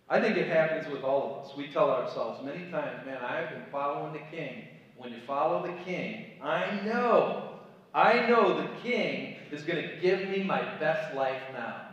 I 0.09 0.19
think 0.19 0.37
it 0.37 0.47
happens 0.47 0.91
with 0.91 1.03
all 1.03 1.39
of 1.39 1.45
us. 1.45 1.55
We 1.55 1.67
tell 1.67 1.91
ourselves 1.91 2.43
many 2.43 2.69
times, 2.71 3.05
man, 3.05 3.17
I've 3.17 3.51
been 3.51 3.65
following 3.71 4.13
the 4.13 4.35
king. 4.35 4.67
When 4.97 5.11
you 5.11 5.19
follow 5.27 5.65
the 5.65 5.73
king, 5.83 6.33
I 6.41 6.81
know, 6.83 7.59
I 7.93 8.27
know 8.27 8.59
the 8.59 8.69
king 8.81 9.35
is 9.51 9.61
going 9.61 9.87
to 9.87 9.95
give 9.97 10.27
me 10.29 10.43
my 10.43 10.61
best 10.79 11.15
life 11.15 11.41
now. 11.53 11.89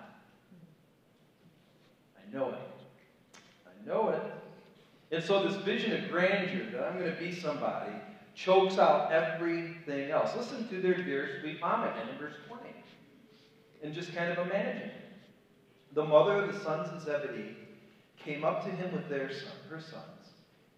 I 2.16 2.34
know 2.34 2.48
it. 2.48 3.38
I 3.66 3.86
know 3.86 4.08
it. 4.08 4.22
And 5.12 5.22
so 5.22 5.46
this 5.46 5.56
vision 5.62 6.02
of 6.02 6.10
grandeur, 6.10 6.70
that 6.72 6.84
I'm 6.84 6.98
going 6.98 7.14
to 7.14 7.20
be 7.20 7.32
somebody, 7.32 7.92
chokes 8.34 8.78
out 8.78 9.12
everything 9.12 10.10
else. 10.10 10.34
Listen 10.36 10.66
to 10.68 10.80
their 10.80 10.94
dear 10.94 11.38
sweet 11.40 11.60
mama 11.60 11.92
again 11.92 12.08
in 12.08 12.18
verse 12.18 12.34
20. 12.48 12.62
And 13.82 13.94
just 13.94 14.14
kind 14.14 14.32
of 14.32 14.46
imagine. 14.46 14.90
The 15.92 16.04
mother 16.04 16.38
of 16.38 16.52
the 16.52 16.58
sons 16.60 16.88
of 16.92 17.02
Zebedee 17.02 17.56
came 18.26 18.44
up 18.44 18.64
to 18.64 18.70
him 18.70 18.92
with 18.92 19.08
their 19.08 19.32
son, 19.32 19.52
her 19.70 19.80
sons, 19.80 20.34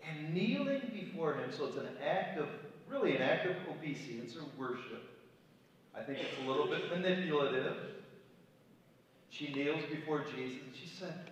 and 0.07 0.35
kneeling 0.35 0.83
before 0.93 1.35
him, 1.35 1.51
so 1.51 1.67
it's 1.67 1.77
an 1.79 1.89
act 2.07 2.39
of, 2.39 2.47
really 2.89 3.17
an 3.17 3.23
act 3.23 3.47
of 3.47 3.57
obeisance 3.71 4.37
or 4.37 4.45
worship. 4.59 5.03
I 5.97 6.03
think 6.03 6.19
it's 6.19 6.39
a 6.45 6.49
little 6.49 6.67
bit 6.69 6.91
manipulative. 6.91 7.75
She 9.31 9.53
kneels 9.53 9.83
before 9.91 10.25
Jesus 10.37 10.63
and 10.63 10.75
she 10.75 10.89
said, 10.89 11.31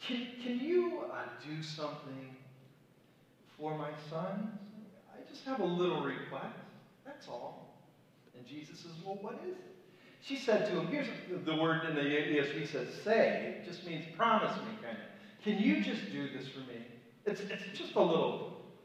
Can, 0.00 0.28
can 0.42 0.58
you 0.58 1.02
uh, 1.12 1.24
do 1.46 1.62
something 1.62 2.36
for 3.58 3.76
my 3.76 3.90
son? 4.10 4.58
I 5.12 5.30
just 5.30 5.44
have 5.44 5.60
a 5.60 5.64
little 5.64 6.02
request. 6.02 6.56
That's 7.04 7.28
all. 7.28 7.76
And 8.36 8.46
Jesus 8.46 8.80
says, 8.80 8.92
Well, 9.04 9.18
what 9.20 9.34
is 9.46 9.56
it? 9.56 9.71
She 10.22 10.36
said 10.36 10.66
to 10.66 10.78
him, 10.78 10.88
here's 10.88 11.08
the 11.44 11.56
word 11.56 11.84
in 11.84 11.96
the 11.96 12.00
ESV 12.00 12.70
says, 12.70 12.88
say. 13.04 13.58
It 13.60 13.64
just 13.64 13.84
means 13.84 14.06
promise 14.16 14.56
me, 14.64 14.78
kind 14.80 14.96
of. 14.96 15.44
Can 15.44 15.58
you 15.58 15.82
just 15.82 16.12
do 16.12 16.28
this 16.28 16.46
for 16.46 16.60
me? 16.60 16.86
It's, 17.26 17.42
it's 17.50 17.64
just 17.76 17.96
a 17.96 18.02
little, 18.02 18.38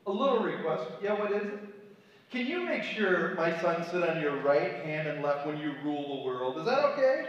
a 0.07 0.11
little 0.11 0.39
request. 0.39 0.87
Yeah, 0.99 1.11
what 1.11 1.31
is 1.31 1.45
it? 1.45 1.59
Can 2.31 2.47
you 2.47 2.65
make 2.65 2.83
sure 2.83 3.35
my 3.37 3.51
son 3.51 3.83
sit 3.83 4.03
on 4.03 4.19
your 4.19 4.33
right 4.33 4.73
hand 4.81 5.07
and 5.07 5.21
left 5.21 5.45
when 5.45 5.57
you 5.57 5.73
rule 5.83 6.17
the 6.17 6.25
world? 6.25 6.57
Is 6.57 6.65
that 6.65 6.79
okay? 6.79 7.21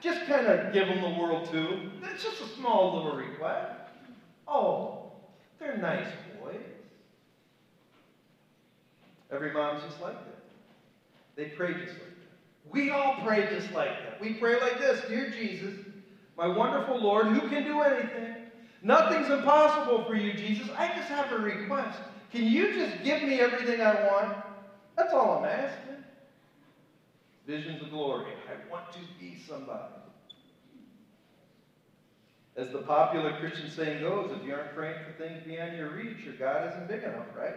Just 0.00 0.24
kind 0.24 0.46
of 0.48 0.72
give 0.72 0.88
him 0.88 1.00
the 1.02 1.08
world 1.08 1.44
too. 1.44 1.78
It's 2.02 2.22
just 2.22 2.40
a 2.40 2.46
small 2.46 2.90
little 2.90 3.12
request. 3.12 3.68
Oh, 4.48 4.88
they're 5.58 5.74
nice 5.74 6.08
boys. 6.40 6.62
Every 9.30 9.50
mom's 9.50 9.82
just 9.82 10.00
like 10.00 10.16
that. 10.24 10.38
They 11.36 11.44
pray 11.44 11.74
just 11.74 11.98
like 12.00 12.08
that. 12.08 12.19
We 12.68 12.90
all 12.90 13.16
pray 13.24 13.48
just 13.48 13.72
like 13.72 13.90
that. 14.04 14.20
We 14.20 14.34
pray 14.34 14.60
like 14.60 14.78
this 14.78 15.00
Dear 15.08 15.30
Jesus, 15.30 15.74
my 16.36 16.46
wonderful 16.46 17.00
Lord, 17.00 17.26
who 17.28 17.48
can 17.48 17.64
do 17.64 17.80
anything? 17.80 18.36
Nothing's 18.82 19.30
impossible 19.30 20.04
for 20.04 20.14
you, 20.14 20.32
Jesus. 20.32 20.68
I 20.76 20.88
just 20.88 21.08
have 21.08 21.32
a 21.32 21.38
request. 21.38 22.00
Can 22.32 22.44
you 22.44 22.72
just 22.72 23.02
give 23.02 23.22
me 23.22 23.40
everything 23.40 23.80
I 23.80 24.06
want? 24.06 24.36
That's 24.96 25.12
all 25.12 25.38
I'm 25.38 25.44
asking. 25.44 25.96
Visions 27.46 27.82
of 27.82 27.90
glory. 27.90 28.32
I 28.48 28.70
want 28.70 28.92
to 28.92 29.00
be 29.18 29.38
somebody. 29.38 29.94
As 32.56 32.70
the 32.70 32.78
popular 32.78 33.38
Christian 33.38 33.70
saying 33.70 34.02
goes, 34.02 34.30
if 34.32 34.46
you 34.46 34.54
aren't 34.54 34.74
praying 34.74 34.96
for 35.04 35.12
things 35.22 35.42
beyond 35.46 35.76
your 35.76 35.90
reach, 35.90 36.24
your 36.24 36.34
God 36.34 36.68
isn't 36.70 36.88
big 36.88 37.02
enough, 37.02 37.26
right? 37.36 37.54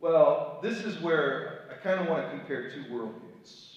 Well, 0.00 0.60
this 0.62 0.84
is 0.84 1.00
where 1.00 1.67
kind 1.82 2.00
of 2.00 2.08
want 2.08 2.24
to 2.24 2.30
compare 2.30 2.70
two 2.70 2.84
worldviews. 2.84 3.68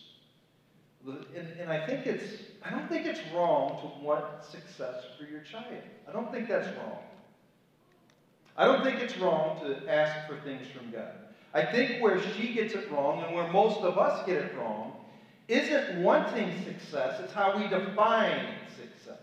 And, 1.05 1.47
and 1.59 1.71
I 1.71 1.85
think 1.85 2.05
it's, 2.05 2.43
I 2.63 2.69
don't 2.69 2.87
think 2.87 3.05
it's 3.05 3.19
wrong 3.33 3.79
to 3.81 4.05
want 4.05 4.43
success 4.43 5.03
for 5.17 5.25
your 5.25 5.41
child. 5.41 5.65
I 6.07 6.11
don't 6.11 6.31
think 6.31 6.47
that's 6.47 6.67
wrong. 6.77 6.99
I 8.57 8.65
don't 8.65 8.83
think 8.83 8.99
it's 8.99 9.17
wrong 9.17 9.59
to 9.61 9.91
ask 9.91 10.27
for 10.27 10.39
things 10.41 10.67
from 10.67 10.91
God. 10.91 11.13
I 11.53 11.65
think 11.65 12.01
where 12.01 12.21
she 12.33 12.53
gets 12.53 12.73
it 12.73 12.91
wrong 12.91 13.23
and 13.23 13.35
where 13.35 13.47
most 13.51 13.79
of 13.79 13.97
us 13.97 14.25
get 14.25 14.37
it 14.37 14.55
wrong 14.57 14.93
isn't 15.47 16.01
wanting 16.01 16.63
success, 16.63 17.19
it's 17.21 17.33
how 17.33 17.57
we 17.57 17.67
define 17.67 18.45
success. 18.77 19.17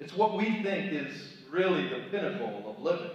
It's 0.00 0.14
what 0.14 0.36
we 0.36 0.62
think 0.62 0.92
is 0.92 1.34
really 1.50 1.88
the 1.88 2.00
pinnacle 2.10 2.64
of 2.66 2.82
living. 2.82 3.10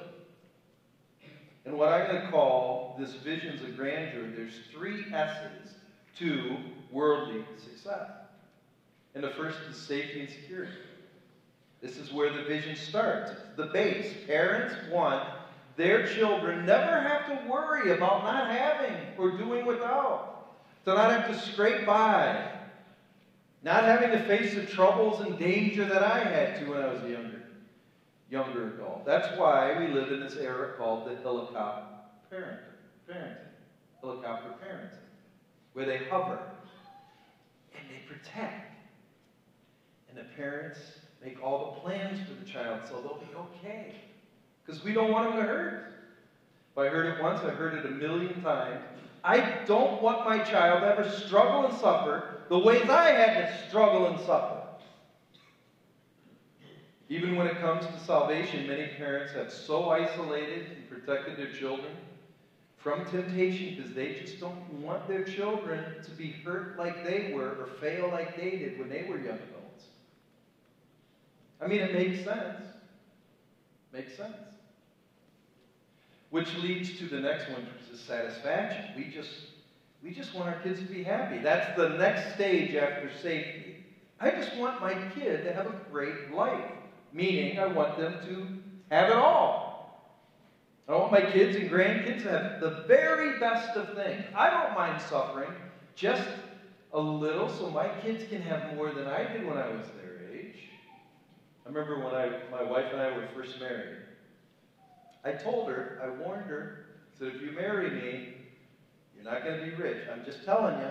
And 1.65 1.77
what 1.77 1.89
I'm 1.89 2.07
going 2.07 2.21
to 2.23 2.31
call 2.31 2.95
this 2.99 3.13
visions 3.13 3.61
of 3.61 3.77
grandeur, 3.77 4.27
there's 4.35 4.59
three 4.71 5.05
S's 5.13 5.75
to 6.17 6.57
worldly 6.91 7.43
success. 7.63 8.09
And 9.13 9.23
the 9.23 9.29
first 9.29 9.59
is 9.69 9.77
safety 9.77 10.21
and 10.21 10.29
security. 10.29 10.73
This 11.81 11.97
is 11.97 12.11
where 12.11 12.31
the 12.31 12.43
vision 12.43 12.75
starts. 12.75 13.31
It's 13.31 13.41
the 13.57 13.67
base. 13.67 14.13
Parents 14.27 14.73
want 14.91 15.27
their 15.77 16.05
children 16.05 16.65
never 16.65 16.99
have 17.01 17.27
to 17.27 17.49
worry 17.49 17.91
about 17.91 18.23
not 18.23 18.51
having 18.51 18.95
or 19.17 19.37
doing 19.37 19.65
without. 19.65 20.47
To 20.85 20.93
not 20.93 21.11
have 21.11 21.27
to 21.27 21.51
scrape 21.51 21.85
by. 21.85 22.51
Not 23.63 23.83
having 23.83 24.11
to 24.11 24.19
face 24.25 24.55
the 24.55 24.65
troubles 24.65 25.21
and 25.21 25.37
danger 25.37 25.85
that 25.85 26.03
I 26.03 26.19
had 26.19 26.59
to 26.59 26.71
when 26.71 26.81
I 26.81 26.91
was 26.91 27.01
younger 27.03 27.40
younger 28.31 28.73
adult. 28.73 29.05
That's 29.05 29.37
why 29.37 29.77
we 29.77 29.87
live 29.93 30.11
in 30.11 30.21
this 30.21 30.37
era 30.37 30.73
called 30.77 31.05
the 31.05 31.21
helicopter 31.21 31.85
parenting, 32.31 32.59
parenting, 33.07 33.35
helicopter 33.99 34.53
parenting, 34.63 34.97
where 35.73 35.85
they 35.85 36.05
hover 36.09 36.39
and 37.77 37.83
they 37.89 38.01
protect. 38.07 38.71
And 40.09 40.17
the 40.17 40.23
parents 40.35 40.79
make 41.23 41.43
all 41.43 41.73
the 41.73 41.81
plans 41.81 42.19
for 42.27 42.33
the 42.33 42.49
child 42.49 42.81
so 42.87 43.01
they'll 43.01 43.19
be 43.19 43.35
okay. 43.59 43.95
Because 44.65 44.81
we 44.83 44.93
don't 44.93 45.11
want 45.11 45.29
them 45.29 45.37
to 45.37 45.43
hurt. 45.43 45.93
If 46.71 46.77
I 46.77 46.87
heard 46.87 47.07
it 47.07 47.21
once, 47.21 47.41
I 47.41 47.49
heard 47.49 47.73
it 47.73 47.85
a 47.85 47.89
million 47.89 48.41
times. 48.41 48.81
I 49.25 49.59
don't 49.65 50.01
want 50.01 50.25
my 50.25 50.39
child 50.39 50.81
to 50.81 50.87
ever 50.87 51.09
struggle 51.09 51.65
and 51.65 51.77
suffer 51.77 52.43
the 52.49 52.57
ways 52.57 52.89
I 52.89 53.11
had 53.11 53.47
to 53.47 53.67
struggle 53.67 54.07
and 54.07 54.17
suffer. 54.21 54.60
Even 57.11 57.35
when 57.35 57.45
it 57.45 57.59
comes 57.59 57.87
to 57.87 57.99
salvation, 57.99 58.65
many 58.65 58.87
parents 58.87 59.33
have 59.33 59.51
so 59.51 59.89
isolated 59.89 60.63
and 60.77 60.87
protected 60.87 61.37
their 61.37 61.49
children 61.49 61.93
from 62.77 63.05
temptation 63.05 63.69
because 63.75 63.91
they 63.91 64.13
just 64.13 64.39
don't 64.39 64.65
want 64.69 65.05
their 65.09 65.21
children 65.21 65.91
to 66.03 66.11
be 66.11 66.31
hurt 66.45 66.77
like 66.77 67.03
they 67.03 67.21
were 67.33 67.57
or 67.59 67.67
fail 67.67 68.07
like 68.07 68.37
they 68.37 68.55
did 68.55 68.77
when 68.77 68.87
they 68.87 69.03
were 69.03 69.17
young 69.17 69.41
adults. 69.41 69.89
I 71.61 71.67
mean, 71.67 71.81
it 71.81 71.91
makes 71.91 72.17
sense. 72.23 72.63
Makes 73.93 74.15
sense. 74.15 74.55
Which 76.29 76.55
leads 76.55 76.91
to 76.91 77.07
the 77.07 77.19
next 77.19 77.49
one, 77.49 77.67
which 77.67 77.89
is 77.91 77.99
satisfaction. 77.99 78.85
We 78.95 79.05
just 79.05 79.43
we 80.01 80.13
just 80.13 80.33
want 80.33 80.47
our 80.47 80.55
kids 80.55 80.79
to 80.83 80.87
be 80.87 81.01
happy. 81.01 81.39
That's 81.39 81.67
the 81.75 81.87
next 81.87 82.29
stage 82.29 82.73
after 82.73 83.09
safety. 83.09 83.75
I 84.17 84.31
just 84.31 84.53
want 84.55 84.79
my 84.79 84.95
kid 84.95 85.43
to 85.43 85.51
have 85.51 85.67
a 85.67 85.73
great 85.91 86.25
life 86.29 86.69
meaning 87.13 87.59
I 87.59 87.67
want 87.67 87.97
them 87.97 88.15
to 88.25 88.95
have 88.95 89.09
it 89.09 89.15
all. 89.15 89.71
I 90.87 90.93
want 90.93 91.11
my 91.11 91.21
kids 91.21 91.55
and 91.55 91.69
grandkids 91.69 92.23
to 92.23 92.29
have 92.29 92.59
the 92.59 92.83
very 92.87 93.39
best 93.39 93.77
of 93.77 93.95
things. 93.95 94.25
I 94.35 94.49
don't 94.49 94.75
mind 94.75 95.01
suffering 95.01 95.53
just 95.95 96.27
a 96.93 96.99
little 96.99 97.47
so 97.47 97.69
my 97.69 97.87
kids 98.01 98.25
can 98.29 98.41
have 98.41 98.75
more 98.75 98.91
than 98.91 99.07
I 99.07 99.31
did 99.31 99.47
when 99.47 99.57
I 99.57 99.69
was 99.69 99.85
their 100.01 100.19
age. 100.33 100.57
I 101.65 101.69
remember 101.69 102.03
when 102.03 102.13
I, 102.13 102.29
my 102.51 102.63
wife 102.63 102.87
and 102.91 103.01
I 103.01 103.15
were 103.15 103.27
first 103.33 103.59
married. 103.59 103.99
I 105.23 105.31
told 105.31 105.69
her, 105.69 106.01
I 106.03 106.21
warned 106.21 106.45
her, 106.45 106.85
said, 107.17 107.29
if 107.35 107.41
you 107.41 107.51
marry 107.51 107.89
me, 107.91 108.33
you're 109.15 109.23
not 109.23 109.45
going 109.45 109.59
to 109.59 109.65
be 109.65 109.81
rich. 109.81 110.07
I'm 110.11 110.25
just 110.25 110.43
telling 110.43 110.77
you. 110.79 110.89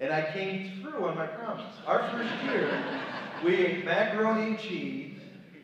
And 0.00 0.12
I 0.12 0.30
came 0.32 0.82
through 0.82 1.06
on 1.06 1.16
my 1.16 1.26
promise. 1.26 1.72
Our 1.86 2.10
first 2.10 2.44
year, 2.44 2.84
we 3.44 3.54
ate 3.54 3.84
macaroni 3.84 4.48
and 4.48 4.58
cheese 4.58 5.13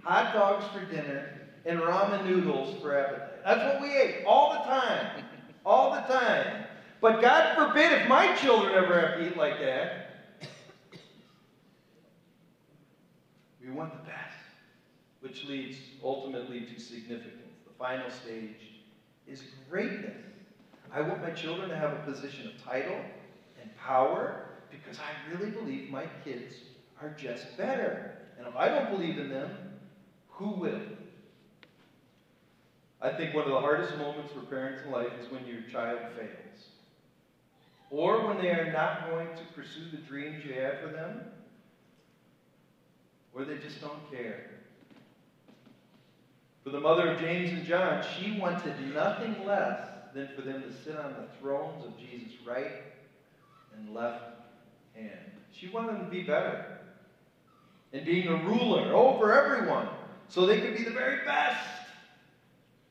hot 0.02 0.32
dogs 0.34 0.64
for 0.72 0.84
dinner, 0.92 1.30
and 1.66 1.80
ramen 1.80 2.24
noodles 2.26 2.80
for 2.80 2.96
appetite. 2.98 3.44
That's 3.44 3.74
what 3.74 3.82
we 3.82 3.96
ate 3.96 4.24
all 4.26 4.52
the 4.52 4.60
time. 4.60 5.24
All 5.64 5.94
the 5.94 6.00
time. 6.00 6.64
But 7.00 7.20
God 7.20 7.56
forbid 7.56 7.92
if 7.92 8.08
my 8.08 8.34
children 8.36 8.74
ever 8.74 9.00
have 9.00 9.18
to 9.18 9.26
eat 9.26 9.36
like 9.36 9.60
that. 9.60 10.06
We 13.60 13.70
want 13.70 13.92
the 13.92 14.10
best, 14.10 14.36
which 15.20 15.44
leads 15.44 15.76
ultimately 16.02 16.62
to 16.62 16.80
significance. 16.80 17.56
The 17.66 17.74
final 17.78 18.10
stage 18.10 18.82
is 19.26 19.42
greatness. 19.70 20.16
I 20.92 21.02
want 21.02 21.22
my 21.22 21.30
children 21.30 21.68
to 21.68 21.76
have 21.76 21.92
a 21.92 22.02
position 22.10 22.48
of 22.48 22.64
title 22.64 22.98
and 23.62 23.76
power 23.76 24.46
because 24.70 24.98
I 24.98 25.32
really 25.32 25.50
believe 25.50 25.90
my 25.90 26.06
kids 26.24 26.54
are 27.00 27.10
just 27.10 27.56
better. 27.56 28.16
And 28.38 28.46
if 28.46 28.56
I 28.56 28.68
don't 28.68 28.90
believe 28.90 29.18
in 29.18 29.28
them, 29.28 29.50
who 30.40 30.52
will? 30.52 30.80
I 33.02 33.10
think 33.10 33.34
one 33.34 33.44
of 33.44 33.50
the 33.50 33.60
hardest 33.60 33.96
moments 33.98 34.32
for 34.32 34.40
parents 34.40 34.82
in 34.84 34.90
life 34.90 35.12
is 35.22 35.30
when 35.30 35.46
your 35.46 35.60
child 35.70 35.98
fails. 36.16 36.64
Or 37.90 38.26
when 38.26 38.38
they 38.38 38.48
are 38.48 38.72
not 38.72 39.10
going 39.10 39.28
to 39.36 39.44
pursue 39.54 39.90
the 39.90 39.98
dreams 39.98 40.42
you 40.44 40.54
have 40.54 40.80
for 40.80 40.88
them, 40.88 41.20
or 43.34 43.44
they 43.44 43.58
just 43.58 43.82
don't 43.82 44.10
care. 44.10 44.50
For 46.64 46.70
the 46.70 46.80
mother 46.80 47.10
of 47.10 47.20
James 47.20 47.50
and 47.50 47.64
John, 47.64 48.02
she 48.16 48.38
wanted 48.40 48.94
nothing 48.94 49.44
less 49.44 49.80
than 50.14 50.28
for 50.34 50.40
them 50.42 50.62
to 50.62 50.72
sit 50.72 50.96
on 50.96 51.14
the 51.14 51.28
thrones 51.38 51.84
of 51.84 51.98
Jesus' 51.98 52.34
right 52.46 52.82
and 53.76 53.94
left 53.94 54.24
hand. 54.94 55.32
She 55.52 55.68
wanted 55.68 55.96
them 55.96 56.04
to 56.06 56.10
be 56.10 56.22
better. 56.22 56.78
And 57.92 58.06
being 58.06 58.28
a 58.28 58.36
ruler 58.44 58.94
over 58.94 59.32
everyone 59.32 59.88
so 60.30 60.46
they 60.46 60.60
could 60.60 60.76
be 60.76 60.84
the 60.84 60.90
very 60.90 61.24
best. 61.24 61.66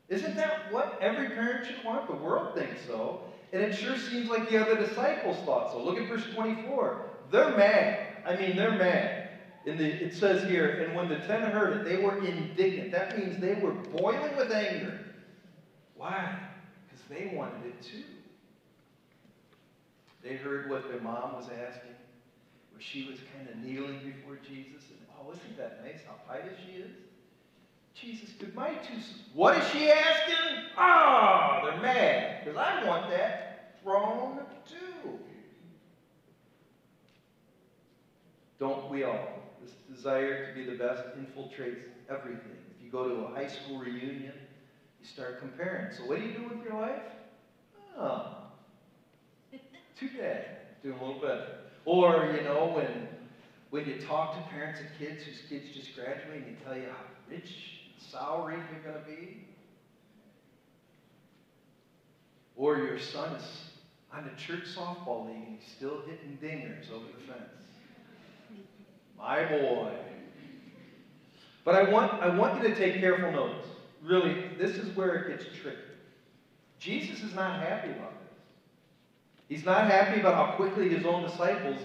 Isn't 0.10 0.36
that 0.36 0.72
what 0.72 0.98
every 1.02 1.30
parent 1.30 1.66
should 1.66 1.84
want? 1.86 2.08
The 2.08 2.16
world 2.16 2.54
thinks 2.56 2.82
so. 2.86 3.22
And 3.54 3.62
it 3.62 3.74
sure 3.74 3.98
seems 3.98 4.30
like 4.30 4.50
the 4.50 4.62
other 4.62 4.76
disciples 4.76 5.38
thought 5.46 5.72
so. 5.72 5.82
Look 5.82 5.98
at 5.98 6.08
verse 6.08 6.26
24. 6.36 7.10
They're 7.32 7.56
mad. 7.56 8.08
I 8.26 8.36
mean, 8.36 8.56
they're 8.56 8.72
mad. 8.78 9.30
In 9.66 9.78
the, 9.78 9.86
it 9.86 10.14
says 10.14 10.50
here, 10.50 10.84
and 10.84 10.96
when 10.96 11.08
the 11.10 11.18
ten 11.20 11.44
heard 11.44 11.78
it, 11.78 11.86
they 11.86 11.98
were 12.04 12.18
indignant. 12.26 12.92
That 12.92 13.18
means 13.18 13.40
they 13.40 13.56
were 13.56 13.72
boiling 13.72 14.36
with 14.36 14.52
anger. 14.52 15.00
Why? 15.96 16.38
Because 16.88 17.06
they 17.08 17.36
wanted 17.36 17.66
it 17.68 17.82
too. 17.82 18.04
They 20.24 20.36
heard 20.36 20.70
what 20.70 20.90
their 20.90 21.00
mom 21.00 21.34
was 21.34 21.46
asking, 21.46 21.96
where 22.72 22.82
she 22.82 23.08
was 23.10 23.20
kind 23.34 23.48
of 23.50 23.58
kneeling 23.58 24.00
before 24.00 24.38
Jesus. 24.38 24.90
And, 24.90 25.00
oh, 25.18 25.32
isn't 25.32 25.58
that 25.58 25.84
nice 25.86 26.00
how 26.06 26.16
pious 26.28 26.58
she 26.66 26.82
is? 26.82 26.92
Jesus, 27.94 28.30
did 28.40 28.56
my 28.56 28.70
two... 28.70 29.00
What 29.34 29.58
is 29.58 29.68
she 29.70 29.90
asking? 29.92 30.64
Ah, 30.78 31.62
oh, 31.62 31.66
they're 31.66 31.82
mad. 31.82 32.44
Because 32.44 32.58
I 32.58 32.86
want 32.86 33.10
that 33.10 33.76
throne 33.84 34.40
too. 34.68 35.10
Don't 38.60 38.90
we 38.90 39.04
all? 39.04 39.44
This 39.62 39.74
desire 39.94 40.48
to 40.48 40.54
be 40.54 40.66
the 40.66 40.78
best 40.78 41.04
infiltrates 41.18 41.84
everything. 42.10 42.58
If 42.78 42.84
you 42.84 42.92
go 42.92 43.08
to 43.08 43.26
a 43.26 43.28
high 43.34 43.48
school 43.48 43.80
reunion, 43.80 44.34
you 45.00 45.06
start 45.06 45.40
comparing. 45.40 45.94
So 45.94 46.04
what 46.04 46.20
do 46.20 46.26
you 46.26 46.34
do 46.34 46.44
with 46.44 46.64
your 46.64 46.80
life? 46.80 47.02
Oh, 47.98 48.36
too 50.00 50.10
bad. 50.18 50.46
Doing 50.84 50.98
a 51.00 51.06
little 51.06 51.22
better. 51.22 51.48
Or, 51.86 52.34
you 52.36 52.44
know, 52.44 52.72
when 52.74 53.08
when 53.70 53.86
you 53.86 54.00
talk 54.02 54.36
to 54.36 54.50
parents 54.50 54.80
of 54.80 54.88
kids 54.98 55.24
whose 55.24 55.42
kids 55.48 55.76
just 55.76 55.96
graduated 55.96 56.48
and 56.48 56.58
they 56.58 56.64
tell 56.64 56.76
you 56.76 56.86
how 56.90 57.04
rich 57.30 57.79
salary 58.00 58.58
you're 58.72 58.94
going 58.94 59.04
to 59.04 59.10
be. 59.10 59.46
Or 62.56 62.78
your 62.78 63.00
son 63.00 63.36
is 63.36 63.44
on 64.14 64.24
the 64.24 64.42
church 64.42 64.66
softball 64.76 65.28
league 65.28 65.36
and 65.36 65.58
he's 65.60 65.72
still 65.72 66.02
hitting 66.02 66.38
dingers 66.42 66.92
over 66.92 67.06
the 67.06 67.32
fence. 67.32 67.64
My 69.18 69.46
boy. 69.46 69.94
But 71.64 71.76
I 71.76 71.92
want, 71.92 72.14
I 72.22 72.36
want 72.36 72.62
you 72.62 72.70
to 72.70 72.76
take 72.76 73.00
careful 73.00 73.32
notice. 73.32 73.66
Really, 74.04 74.48
this 74.58 74.72
is 74.78 74.96
where 74.96 75.16
it 75.16 75.38
gets 75.38 75.58
tricky. 75.58 75.78
Jesus 76.80 77.22
is 77.22 77.36
not 77.36 77.60
happy 77.60 77.92
about 77.92 78.14
this. 78.22 78.30
He's 79.50 79.66
not 79.66 79.86
happy 79.88 80.20
about 80.20 80.36
how 80.36 80.56
quickly 80.56 80.90
his 80.90 81.06
own 81.06 81.24
disciples 81.24 81.80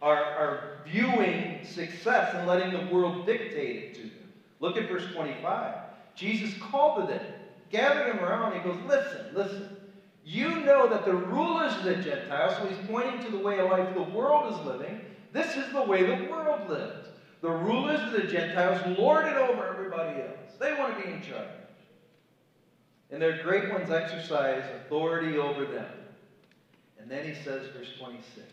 are, 0.00 0.22
are 0.22 0.78
viewing 0.86 1.60
success 1.64 2.34
and 2.34 2.46
letting 2.46 2.72
the 2.72 2.92
world 2.94 3.26
dictate 3.26 3.76
it 3.76 3.94
to 3.94 4.02
them. 4.02 4.19
Look 4.60 4.76
at 4.76 4.88
verse 4.88 5.06
25. 5.14 5.74
Jesus 6.14 6.54
called 6.58 7.00
to 7.00 7.12
them, 7.12 7.24
gathered 7.70 8.14
them 8.14 8.22
around, 8.24 8.52
and 8.52 8.62
he 8.62 8.68
goes, 8.68 8.78
Listen, 8.86 9.26
listen. 9.34 9.76
You 10.22 10.60
know 10.60 10.86
that 10.86 11.06
the 11.06 11.14
rulers 11.14 11.74
of 11.76 11.84
the 11.84 11.96
Gentiles, 11.96 12.54
so 12.58 12.66
he's 12.66 12.86
pointing 12.86 13.24
to 13.24 13.30
the 13.30 13.42
way 13.42 13.58
of 13.58 13.70
life 13.70 13.94
the 13.94 14.02
world 14.02 14.52
is 14.52 14.66
living, 14.66 15.00
this 15.32 15.56
is 15.56 15.72
the 15.72 15.82
way 15.82 16.02
the 16.02 16.30
world 16.30 16.68
lives. 16.68 17.08
The 17.40 17.50
rulers 17.50 18.00
of 18.02 18.12
the 18.12 18.28
Gentiles 18.28 18.98
lord 18.98 19.26
it 19.26 19.36
over 19.36 19.66
everybody 19.66 20.20
else. 20.20 20.56
They 20.58 20.74
want 20.74 20.98
to 20.98 21.06
be 21.06 21.10
in 21.10 21.22
charge. 21.22 21.48
And 23.10 23.20
their 23.20 23.42
great 23.42 23.72
ones 23.72 23.90
exercise 23.90 24.62
authority 24.76 25.38
over 25.38 25.64
them. 25.64 25.88
And 27.00 27.10
then 27.10 27.26
he 27.26 27.34
says, 27.34 27.66
verse 27.76 27.88
26, 27.98 28.46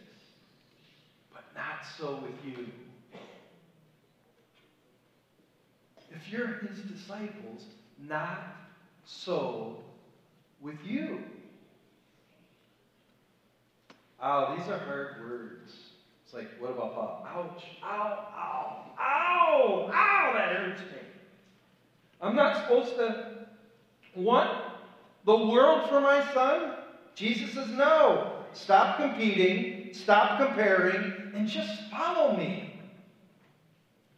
but 1.33 1.43
not 1.53 1.85
so 1.97 2.23
with 2.23 2.45
you. 2.45 2.65
If 6.17 6.31
you're 6.31 6.47
his 6.47 6.79
disciples, 6.79 7.65
not 7.99 8.39
so 9.05 9.77
with 10.61 10.77
you. 10.83 11.23
Oh, 14.21 14.55
these 14.57 14.67
are 14.67 14.79
hard 14.79 15.15
words. 15.21 15.71
It's 16.25 16.33
like, 16.33 16.47
what 16.59 16.71
about 16.71 16.95
Bob? 16.95 17.25
Ouch, 17.27 17.63
ow, 17.83 18.27
ow, 18.35 18.85
ow, 18.99 19.91
ow, 19.93 20.33
that 20.33 20.55
hurts 20.55 20.81
me. 20.81 20.97
I'm 22.19 22.35
not 22.35 22.63
supposed 22.63 22.95
to 22.95 23.45
want 24.15 24.49
the 25.25 25.35
world 25.35 25.87
for 25.89 26.01
my 26.01 26.25
son? 26.33 26.73
Jesus 27.15 27.53
says, 27.53 27.69
no. 27.69 28.33
Stop 28.53 28.97
competing, 28.97 29.93
stop 29.93 30.39
comparing, 30.39 31.31
and 31.35 31.47
just 31.47 31.89
follow 31.91 32.35
me. 32.35 32.81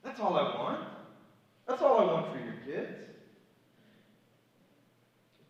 That's 0.04 0.20
all 0.20 0.38
I 0.38 0.44
want. 0.44 0.89
That's 1.70 1.84
all 1.84 2.00
I 2.00 2.06
want 2.06 2.32
for 2.32 2.40
your 2.40 2.56
kids. 2.66 2.98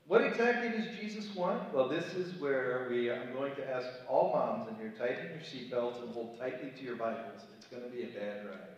What 0.07 0.21
exactly 0.21 0.69
does 0.69 0.85
Jesus 0.99 1.33
want? 1.33 1.73
Well, 1.73 1.87
this 1.87 2.13
is 2.15 2.37
where 2.41 2.87
we, 2.89 3.09
I'm 3.09 3.31
going 3.31 3.55
to 3.55 3.73
ask 3.73 3.87
all 4.09 4.33
moms 4.33 4.67
in 4.67 4.75
here, 4.75 4.93
tighten 4.99 5.29
your 5.29 5.39
seatbelts 5.39 6.03
and 6.03 6.11
hold 6.13 6.37
tightly 6.37 6.71
to 6.77 6.83
your 6.83 6.97
Bibles. 6.97 7.43
It's 7.57 7.67
going 7.67 7.83
to 7.83 7.89
be 7.89 8.03
a 8.03 8.07
bad 8.07 8.47
ride. 8.47 8.75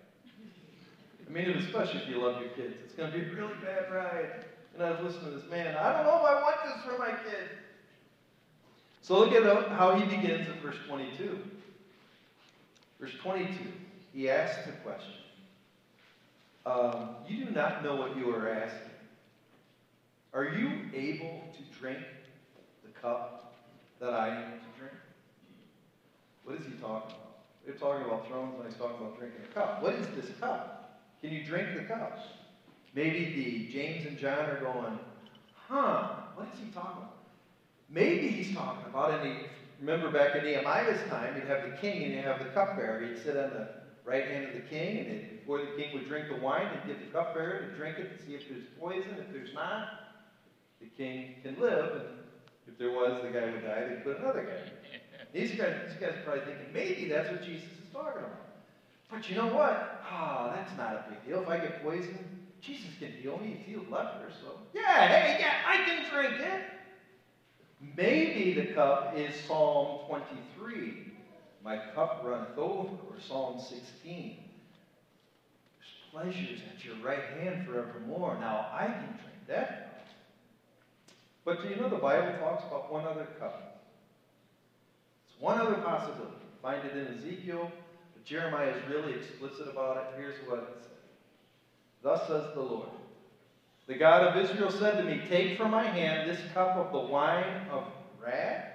I 1.28 1.32
mean, 1.32 1.50
especially 1.58 2.02
if 2.02 2.10
you 2.10 2.22
love 2.22 2.40
your 2.42 2.52
kids. 2.52 2.76
It's 2.86 2.94
going 2.94 3.12
to 3.12 3.18
be 3.18 3.26
a 3.26 3.34
really 3.34 3.56
bad 3.64 3.92
ride. 3.92 4.46
And 4.76 4.84
I 4.84 4.92
was 4.92 5.00
listening 5.02 5.32
to 5.32 5.40
this 5.40 5.50
man. 5.50 5.76
I 5.78 5.94
don't 5.94 6.06
know 6.06 6.18
if 6.18 6.26
I 6.26 6.42
want 6.44 6.58
this 6.64 6.84
for 6.84 7.00
my 7.00 7.10
kid. 7.10 7.50
So 9.02 9.18
look 9.18 9.32
at 9.34 9.44
how 9.70 9.96
he 9.96 10.04
begins 10.16 10.48
in 10.48 10.60
verse 10.62 10.78
22. 10.88 11.40
Verse 13.00 13.14
22, 13.24 13.50
he 14.14 14.30
asks 14.30 14.64
the 14.68 14.74
question 14.84 15.21
um, 16.66 17.10
you 17.28 17.46
do 17.46 17.52
not 17.52 17.84
know 17.84 17.96
what 17.96 18.16
you 18.18 18.34
are 18.36 18.50
asking. 18.50 18.92
Are 20.34 20.46
you 20.46 20.72
able 20.94 21.42
to 21.56 21.80
drink 21.80 22.00
the 22.84 22.92
cup 22.92 23.56
that 24.00 24.14
I 24.14 24.30
am 24.30 24.52
to 24.52 24.80
drink? 24.80 24.94
What 26.44 26.58
is 26.58 26.66
he 26.66 26.74
talking 26.74 27.16
about? 27.16 27.18
They're 27.66 27.76
talking 27.76 28.06
about 28.06 28.28
thrones 28.28 28.58
when 28.58 28.68
he's 28.68 28.78
talking 28.78 28.98
about 28.98 29.18
drinking 29.20 29.42
a 29.50 29.54
cup. 29.54 29.84
What 29.84 29.94
is 29.96 30.08
this 30.16 30.32
cup? 30.40 31.00
Can 31.22 31.32
you 31.32 31.44
drink 31.44 31.76
the 31.76 31.84
cup? 31.84 32.18
Maybe 32.96 33.34
the 33.36 33.72
James 33.72 34.06
and 34.06 34.18
John 34.18 34.50
are 34.50 34.60
going, 34.60 34.98
huh, 35.68 36.14
what 36.36 36.48
is 36.54 36.60
he 36.60 36.72
talking 36.72 36.98
about? 36.98 37.18
Maybe 37.90 38.30
he's 38.30 38.56
talking 38.56 38.86
about, 38.90 39.20
and 39.20 39.28
he, 39.28 39.40
remember 39.80 40.12
back 40.12 40.36
in 40.36 40.46
Nehemiah's 40.46 41.10
time, 41.10 41.36
you'd 41.36 41.48
have 41.48 41.64
the 41.70 41.76
king 41.78 42.04
and 42.04 42.14
you'd 42.14 42.24
have 42.24 42.40
the 42.40 42.46
cupbearer. 42.46 43.06
He'd 43.06 43.18
sit 43.18 43.38
on 43.38 43.50
the 43.52 43.81
right 44.12 44.26
hand 44.26 44.48
of 44.48 44.54
the 44.54 44.68
king, 44.68 45.08
and 45.08 45.40
before 45.40 45.60
the 45.60 45.72
king 45.82 45.94
would 45.94 46.08
drink 46.10 46.28
the 46.28 46.36
wine, 46.44 46.68
he'd 46.74 46.86
get 46.86 47.00
the 47.00 47.18
cupbearer 47.18 47.70
to 47.70 47.78
drink 47.78 47.98
it 47.98 48.18
to 48.18 48.26
see 48.26 48.36
if 48.36 48.44
there's 48.50 48.66
poison. 48.78 49.16
If 49.18 49.32
there's 49.32 49.54
not, 49.56 49.88
the 50.82 50.88
king 50.88 51.36
can 51.44 51.58
live, 51.62 51.94
and 51.96 52.04
if 52.68 52.78
there 52.78 52.92
was, 52.92 53.22
the 53.24 53.30
guy 53.30 53.46
would 53.46 53.64
die. 53.64 53.88
They'd 53.88 54.04
put 54.04 54.20
another 54.20 54.44
guy. 54.44 54.72
These 55.34 55.52
guys, 55.52 55.76
these 55.88 55.98
guys 55.98 56.20
are 56.20 56.24
probably 56.26 56.44
thinking 56.44 56.74
maybe 56.74 57.08
that's 57.08 57.32
what 57.32 57.42
Jesus 57.42 57.64
is 57.64 57.94
talking 57.94 58.20
about. 58.20 58.48
But 59.10 59.30
you 59.30 59.38
know 59.38 59.48
what? 59.48 60.02
Ah, 60.04 60.50
oh, 60.50 60.54
that's 60.54 60.76
not 60.76 60.92
a 60.92 61.06
big 61.10 61.26
deal. 61.26 61.42
If 61.42 61.48
I 61.48 61.58
get 61.58 61.82
poisoned, 61.82 62.20
Jesus 62.60 62.90
can 63.00 63.14
heal 63.14 63.38
me. 63.38 63.64
He 63.64 63.72
healed 63.72 63.90
lepers, 63.90 64.34
so 64.42 64.60
yeah, 64.74 65.08
hey, 65.08 65.38
yeah, 65.40 65.54
I 65.66 65.86
can 65.86 66.12
drink 66.12 66.42
it. 66.42 66.64
Maybe 67.96 68.60
the 68.60 68.74
cup 68.74 69.14
is 69.16 69.34
Psalm 69.48 70.00
23 70.10 71.11
my 71.64 71.78
cup 71.94 72.24
runneth 72.26 72.58
over, 72.58 72.90
or 72.90 73.20
Psalm 73.28 73.60
16. 73.60 74.38
There's 75.78 76.12
pleasures 76.12 76.62
at 76.74 76.84
your 76.84 76.96
right 77.04 77.24
hand 77.40 77.68
forevermore. 77.68 78.38
Now 78.40 78.68
I 78.74 78.86
can 78.86 79.08
drink 79.22 79.48
that. 79.48 80.06
But 81.46 81.62
do 81.62 81.70
you 81.70 81.76
know 81.76 81.90
the 81.90 81.98
Bible 81.98 82.38
talks 82.40 82.64
about 82.66 82.92
one 82.92 83.06
other 83.06 83.28
cup? 83.40 83.82
It's 85.28 85.42
one 85.42 85.60
other 85.60 85.76
possibility. 85.76 86.36
Find 86.62 86.86
it 86.86 86.96
in 86.96 87.18
Ezekiel, 87.18 87.72
but 88.14 88.26
Jeremiah 88.26 88.70
is 88.70 88.90
really 88.90 89.14
explicit 89.14 89.68
about 89.68 89.98
it. 89.98 90.04
Here's 90.18 90.38
what 90.48 90.60
it 90.60 90.68
says. 90.82 90.88
Thus 92.04 92.28
says 92.28 92.54
the 92.54 92.62
Lord. 92.62 92.90
The 93.88 93.98
God 93.98 94.24
of 94.24 94.44
Israel 94.44 94.72
said 94.72 94.98
to 94.98 95.04
me, 95.04 95.22
Take 95.28 95.58
from 95.58 95.72
my 95.72 95.84
hand 95.84 96.30
this 96.30 96.40
cup 96.54 96.78
of 96.78 96.92
the 96.92 97.12
wine 97.12 97.68
of 97.72 97.84
wrath 98.24 98.71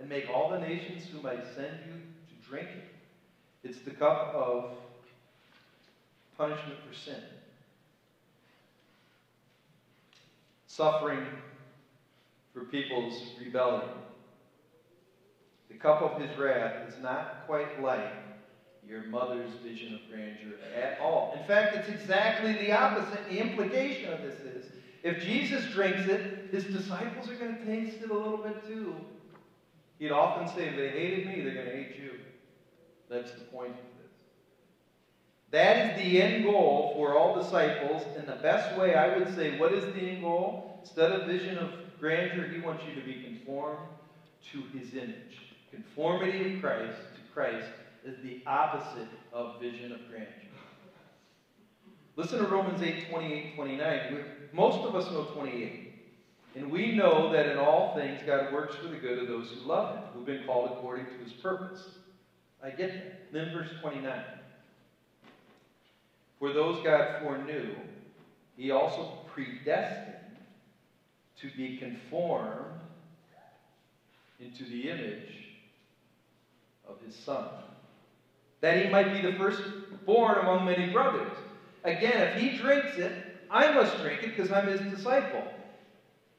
and 0.00 0.08
make 0.08 0.28
all 0.30 0.50
the 0.50 0.58
nations 0.58 1.06
whom 1.12 1.26
I 1.26 1.36
send 1.54 1.78
you 1.86 1.92
to 1.92 2.48
drink 2.48 2.68
it. 2.68 2.88
It's 3.62 3.80
the 3.80 3.90
cup 3.90 4.34
of 4.34 4.72
punishment 6.38 6.78
for 6.88 6.94
sin. 6.94 7.22
Suffering 10.66 11.26
for 12.54 12.64
people's 12.64 13.34
rebellion. 13.38 13.90
The 15.68 15.76
cup 15.76 16.00
of 16.00 16.20
his 16.20 16.36
wrath 16.38 16.88
is 16.88 17.02
not 17.02 17.44
quite 17.46 17.80
like 17.82 18.14
your 18.88 19.04
mother's 19.04 19.50
vision 19.62 19.94
of 19.94 20.00
grandeur 20.08 20.56
at 20.74 20.98
all. 20.98 21.34
In 21.38 21.44
fact, 21.44 21.76
it's 21.76 21.88
exactly 21.88 22.54
the 22.54 22.72
opposite. 22.72 23.28
The 23.28 23.38
implication 23.38 24.10
of 24.10 24.22
this 24.22 24.40
is 24.40 24.66
if 25.02 25.22
Jesus 25.22 25.66
drinks 25.66 26.06
it, 26.06 26.48
his 26.50 26.64
disciples 26.64 27.28
are 27.30 27.34
going 27.34 27.58
to 27.58 27.64
taste 27.64 28.02
it 28.02 28.10
a 28.10 28.14
little 28.14 28.38
bit 28.38 28.66
too. 28.66 28.96
He'd 30.00 30.12
often 30.12 30.48
say, 30.48 30.68
if 30.68 30.76
they 30.76 30.88
hated 30.88 31.26
me, 31.26 31.42
they're 31.42 31.52
going 31.52 31.66
to 31.66 31.72
hate 31.72 31.94
you. 32.00 32.12
That's 33.10 33.30
the 33.32 33.40
point 33.40 33.72
of 33.72 33.76
this. 33.76 34.10
That 35.50 35.90
is 35.90 36.02
the 36.02 36.22
end 36.22 36.44
goal 36.44 36.94
for 36.96 37.18
all 37.18 37.40
disciples. 37.40 38.02
And 38.16 38.26
the 38.26 38.36
best 38.36 38.78
way 38.78 38.94
I 38.94 39.18
would 39.18 39.34
say, 39.36 39.58
what 39.58 39.74
is 39.74 39.84
the 39.84 40.00
end 40.00 40.22
goal? 40.22 40.78
Instead 40.80 41.12
of 41.12 41.26
vision 41.26 41.58
of 41.58 41.68
grandeur, 42.00 42.48
he 42.48 42.60
wants 42.60 42.82
you 42.88 42.98
to 42.98 43.06
be 43.06 43.22
conformed 43.22 43.78
to 44.52 44.62
his 44.78 44.94
image. 44.94 45.54
Conformity 45.70 46.44
to 46.44 46.60
Christ, 46.60 46.96
to 47.14 47.32
Christ 47.34 47.68
is 48.02 48.16
the 48.22 48.42
opposite 48.46 49.08
of 49.34 49.60
vision 49.60 49.92
of 49.92 49.98
grandeur. 50.08 50.32
Listen 52.16 52.38
to 52.38 52.46
Romans 52.46 52.80
8, 52.80 53.10
28, 53.10 53.54
29. 53.54 54.24
Most 54.54 54.78
of 54.78 54.94
us 54.94 55.10
know 55.12 55.24
28. 55.24 55.89
And 56.56 56.70
we 56.70 56.96
know 56.96 57.32
that 57.32 57.46
in 57.46 57.58
all 57.58 57.94
things 57.94 58.20
God 58.26 58.52
works 58.52 58.74
for 58.74 58.88
the 58.88 58.96
good 58.96 59.18
of 59.18 59.28
those 59.28 59.50
who 59.50 59.68
love 59.68 59.96
him, 59.96 60.04
who've 60.12 60.26
been 60.26 60.44
called 60.44 60.70
according 60.72 61.06
to 61.06 61.24
his 61.24 61.32
purpose. 61.34 61.90
I 62.62 62.70
get 62.70 62.92
that. 62.92 63.32
Then 63.32 63.52
verse 63.52 63.70
29. 63.80 64.22
For 66.40 66.52
those 66.52 66.82
God 66.82 67.22
foreknew, 67.22 67.76
he 68.56 68.70
also 68.72 69.18
predestined 69.32 70.16
to 71.40 71.50
be 71.56 71.76
conformed 71.76 72.80
into 74.40 74.64
the 74.64 74.88
image 74.88 75.50
of 76.88 77.00
his 77.04 77.14
Son, 77.14 77.46
that 78.60 78.84
he 78.84 78.90
might 78.90 79.12
be 79.12 79.30
the 79.30 79.36
firstborn 79.36 80.38
among 80.38 80.64
many 80.64 80.92
brothers. 80.92 81.30
Again, 81.84 82.28
if 82.28 82.34
he 82.34 82.56
drinks 82.56 82.96
it, 82.96 83.12
I 83.50 83.72
must 83.72 83.98
drink 83.98 84.22
it 84.22 84.30
because 84.30 84.50
I'm 84.50 84.66
his 84.66 84.80
disciple. 84.92 85.44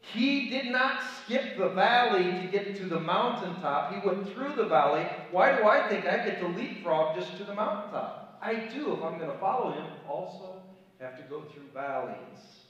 He 0.01 0.49
did 0.49 0.71
not 0.71 1.01
skip 1.03 1.57
the 1.57 1.69
valley 1.69 2.23
to 2.23 2.47
get 2.51 2.75
to 2.77 2.85
the 2.85 2.99
mountaintop. 2.99 3.93
He 3.93 4.07
went 4.07 4.33
through 4.33 4.55
the 4.55 4.65
valley. 4.65 5.07
Why 5.29 5.55
do 5.55 5.63
I 5.67 5.87
think 5.87 6.05
I 6.05 6.25
get 6.25 6.39
to 6.41 6.47
leapfrog 6.47 7.15
just 7.15 7.37
to 7.37 7.43
the 7.43 7.53
mountaintop? 7.53 8.39
I 8.41 8.55
do 8.55 8.93
if 8.93 9.03
I'm 9.03 9.19
going 9.19 9.31
to 9.31 9.37
follow 9.37 9.71
him. 9.71 9.85
Also, 10.09 10.61
have 10.99 11.17
to 11.17 11.23
go 11.23 11.43
through 11.53 11.63
valleys 11.73 12.65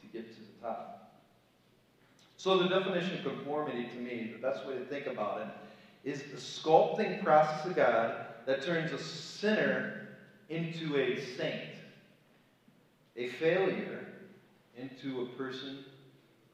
to 0.00 0.06
get 0.12 0.34
to 0.34 0.40
the 0.40 0.66
top. 0.66 1.20
So 2.36 2.58
the 2.58 2.68
definition 2.68 3.18
of 3.18 3.24
conformity 3.24 3.88
to 3.94 3.96
me, 3.96 4.32
the 4.34 4.42
best 4.42 4.66
way 4.66 4.74
to 4.74 4.84
think 4.84 5.06
about 5.06 5.40
it, 5.40 5.46
is 6.04 6.22
the 6.22 6.36
sculpting 6.36 7.22
process 7.22 7.64
of 7.64 7.76
God 7.76 8.26
that 8.46 8.62
turns 8.62 8.92
a 8.92 8.98
sinner 8.98 10.08
into 10.48 10.96
a 10.96 11.20
saint, 11.36 11.74
a 13.16 13.28
failure 13.28 14.06
into 14.76 15.22
a 15.22 15.26
person 15.36 15.84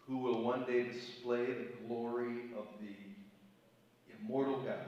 who 0.08 0.18
will 0.18 0.42
one 0.42 0.64
day 0.64 0.84
display 0.84 1.52
the 1.52 1.86
glory 1.86 2.50
of 2.56 2.66
the 2.80 2.96
immortal 4.18 4.62
God. 4.62 4.86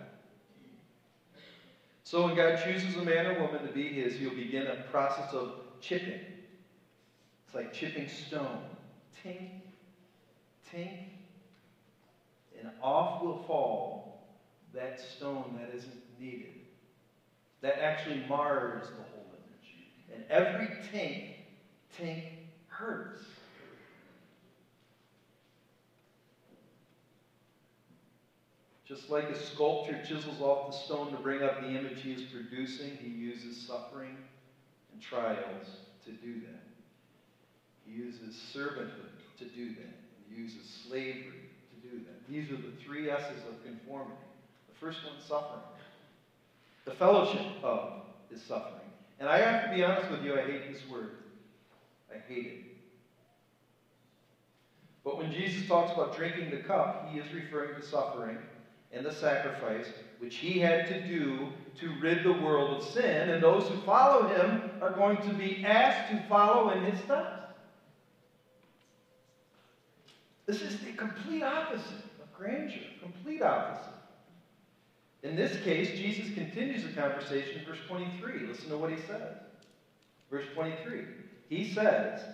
So 2.05 2.25
when 2.25 2.35
God 2.35 2.59
chooses 2.65 2.97
a 2.97 3.05
man 3.05 3.27
or 3.27 3.47
woman 3.47 3.67
to 3.67 3.73
be 3.73 3.89
his, 3.89 4.19
he'll 4.19 4.35
begin 4.35 4.67
a 4.67 4.77
process 4.91 5.33
of 5.33 5.53
chipping. 5.81 6.21
It's 7.47 7.55
like 7.55 7.73
chipping 7.73 8.09
stone. 8.09 8.65
Tink, 9.25 9.51
tink, 10.73 11.11
and 12.59 12.71
off 12.83 13.23
will 13.23 13.45
fall 13.47 14.25
that 14.75 15.01
stone 15.01 15.57
that 15.59 15.75
isn't 15.75 16.03
needed. 16.19 16.55
That 17.61 17.81
actually 17.81 18.25
mars 18.27 18.89
the 18.97 19.03
whole 19.03 19.27
image. 19.29 20.15
And 20.15 20.25
every 20.31 20.69
tink, 20.93 21.35
tink 21.99 22.25
hurts. 22.69 23.40
Just 28.91 29.09
like 29.09 29.31
a 29.31 29.39
sculptor 29.39 30.03
chisels 30.05 30.41
off 30.41 30.73
the 30.73 30.77
stone 30.77 31.13
to 31.13 31.19
bring 31.19 31.45
up 31.45 31.61
the 31.61 31.69
image 31.69 32.03
he 32.03 32.11
is 32.11 32.23
producing, 32.23 32.97
he 32.97 33.09
uses 33.09 33.57
suffering 33.57 34.17
and 34.93 35.01
trials 35.01 35.77
to 36.05 36.11
do 36.11 36.41
that. 36.41 36.65
He 37.87 37.93
uses 37.93 38.35
servanthood 38.53 39.15
to 39.39 39.45
do 39.45 39.77
that. 39.77 39.95
He 40.29 40.43
uses 40.43 40.67
slavery 40.89 41.39
to 41.71 41.89
do 41.89 41.99
that. 42.05 42.29
These 42.29 42.51
are 42.51 42.57
the 42.57 42.73
three 42.85 43.09
S's 43.09 43.45
of 43.49 43.63
conformity. 43.63 44.17
The 44.67 44.75
first 44.85 45.05
one, 45.05 45.15
suffering. 45.21 45.63
The 46.85 46.91
fellowship 46.91 47.47
of 47.63 47.93
is 48.33 48.43
suffering. 48.43 48.91
And 49.21 49.29
I 49.29 49.39
have 49.39 49.71
to 49.71 49.77
be 49.77 49.85
honest 49.85 50.11
with 50.11 50.25
you, 50.25 50.37
I 50.37 50.43
hate 50.43 50.73
this 50.73 50.83
word. 50.91 51.13
I 52.13 52.19
hate 52.27 52.47
it. 52.47 52.59
But 55.05 55.17
when 55.17 55.31
Jesus 55.31 55.69
talks 55.69 55.93
about 55.93 56.17
drinking 56.17 56.51
the 56.51 56.65
cup, 56.65 57.09
he 57.09 57.21
is 57.21 57.33
referring 57.33 57.81
to 57.81 57.87
suffering 57.87 58.37
and 58.93 59.05
the 59.05 59.13
sacrifice 59.13 59.93
which 60.19 60.37
he 60.37 60.61
had 60.61 60.87
to 60.87 61.09
do 61.09 61.53
to 61.79 61.95
rid 62.01 62.25
the 62.25 62.33
world 62.33 62.77
of 62.77 62.85
sin, 62.85 63.31
and 63.31 63.43
those 63.43 63.69
who 63.69 63.81
follow 63.83 64.27
him 64.27 64.71
are 64.83 64.95
going 64.95 65.23
to 65.23 65.35
be 65.35 65.65
asked 65.65 66.11
to 66.11 66.29
follow 66.29 66.71
in 66.71 66.85
his 66.85 67.03
steps. 67.05 67.41
This 70.47 70.63
is 70.63 70.85
the 70.85 70.93
complete 70.93 71.43
opposite 71.43 72.03
of 72.21 72.33
grandeur, 72.33 72.83
complete 73.01 73.43
opposite. 73.43 73.95
In 75.23 75.37
this 75.37 75.57
case, 75.59 75.97
Jesus 75.99 76.35
continues 76.35 76.83
the 76.83 76.91
conversation 76.91 77.59
in 77.59 77.65
verse 77.65 77.81
23. 77.87 78.47
Listen 78.47 78.71
to 78.71 78.79
what 78.79 78.91
he 78.91 78.99
says. 78.99 79.37
Verse 80.31 80.47
23. 80.55 81.05
He 81.49 81.65
says, 81.65 82.25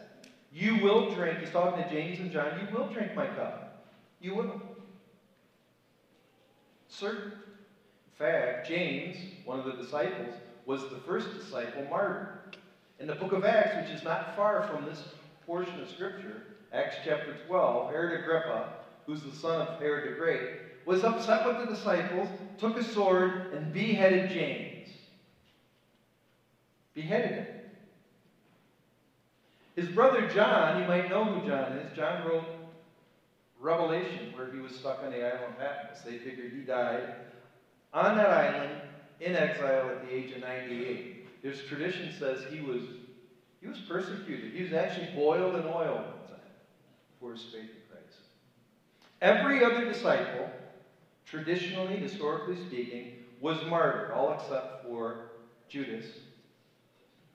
You 0.50 0.76
will 0.76 1.10
drink, 1.10 1.40
he's 1.40 1.50
talking 1.50 1.82
to 1.82 1.88
James 1.90 2.20
and 2.20 2.30
John, 2.30 2.58
you 2.58 2.66
will 2.76 2.88
drink 2.88 3.14
my 3.14 3.26
cup. 3.26 3.76
You 4.20 4.34
will 4.34 4.62
certain. 6.98 7.32
In 7.32 8.26
fact, 8.26 8.66
James, 8.66 9.18
one 9.44 9.60
of 9.60 9.66
the 9.66 9.82
disciples, 9.82 10.34
was 10.64 10.84
the 10.84 11.00
first 11.06 11.38
disciple 11.38 11.84
martyred. 11.90 12.28
In 12.98 13.06
the 13.06 13.14
book 13.14 13.32
of 13.32 13.44
Acts, 13.44 13.76
which 13.76 13.94
is 13.94 14.04
not 14.04 14.34
far 14.34 14.62
from 14.62 14.86
this 14.86 15.04
portion 15.44 15.80
of 15.80 15.90
Scripture, 15.90 16.42
Acts 16.72 16.96
chapter 17.04 17.36
12, 17.46 17.90
Herod 17.90 18.22
Agrippa, 18.22 18.70
who's 19.06 19.22
the 19.22 19.34
son 19.34 19.60
of 19.60 19.78
Herod 19.78 20.12
the 20.12 20.16
Great, 20.16 20.48
was 20.86 21.04
upset 21.04 21.44
with 21.44 21.58
the 21.58 21.74
disciples, 21.74 22.30
took 22.58 22.76
a 22.78 22.82
sword, 22.82 23.52
and 23.52 23.72
beheaded 23.72 24.30
James. 24.30 24.88
Beheaded 26.94 27.32
him. 27.32 27.46
His 29.74 29.88
brother 29.88 30.26
John, 30.26 30.80
you 30.80 30.86
might 30.86 31.10
know 31.10 31.24
who 31.24 31.46
John 31.46 31.72
is, 31.72 31.94
John 31.94 32.24
wrote 32.24 32.55
Revelation, 33.60 34.32
where 34.36 34.50
he 34.50 34.58
was 34.58 34.74
stuck 34.74 35.02
on 35.04 35.10
the 35.10 35.24
island 35.24 35.54
of 35.54 35.58
Patmos. 35.58 36.02
They 36.04 36.18
figured 36.18 36.52
he 36.52 36.62
died 36.62 37.14
on 37.92 38.16
that 38.16 38.30
island 38.30 38.80
in 39.20 39.34
exile 39.34 39.88
at 39.90 40.06
the 40.06 40.14
age 40.14 40.32
of 40.32 40.40
98. 40.40 41.26
His 41.42 41.62
tradition 41.62 42.12
says 42.18 42.44
he 42.50 42.60
was 42.60 42.82
he 43.60 43.66
was 43.66 43.78
persecuted. 43.80 44.52
He 44.52 44.62
was 44.62 44.72
actually 44.72 45.08
boiled 45.14 45.56
in 45.56 45.64
oil 45.64 45.94
one 45.94 46.28
time 46.28 46.38
for 47.18 47.32
his 47.32 47.42
faith 47.44 47.62
in 47.62 47.82
Christ. 47.90 48.18
Every 49.20 49.64
other 49.64 49.84
disciple, 49.86 50.50
traditionally, 51.24 51.96
historically 51.96 52.64
speaking, 52.66 53.24
was 53.40 53.64
martyred, 53.66 54.12
all 54.12 54.32
except 54.32 54.84
for 54.84 55.30
Judas, 55.68 56.06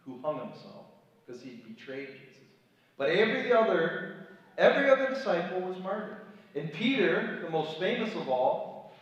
who 0.05 0.19
hung 0.21 0.39
himself 0.39 0.85
because 1.25 1.41
he 1.41 1.63
betrayed 1.67 2.07
Jesus. 2.07 2.43
But 2.97 3.09
every 3.09 3.51
other 3.51 4.20
Every 4.61 4.91
other 4.91 5.09
disciple 5.09 5.61
was 5.61 5.81
martyred. 5.81 6.17
And 6.53 6.71
Peter, 6.71 7.39
the 7.43 7.49
most 7.49 7.79
famous 7.79 8.13
of 8.13 8.29
all, 8.29 8.93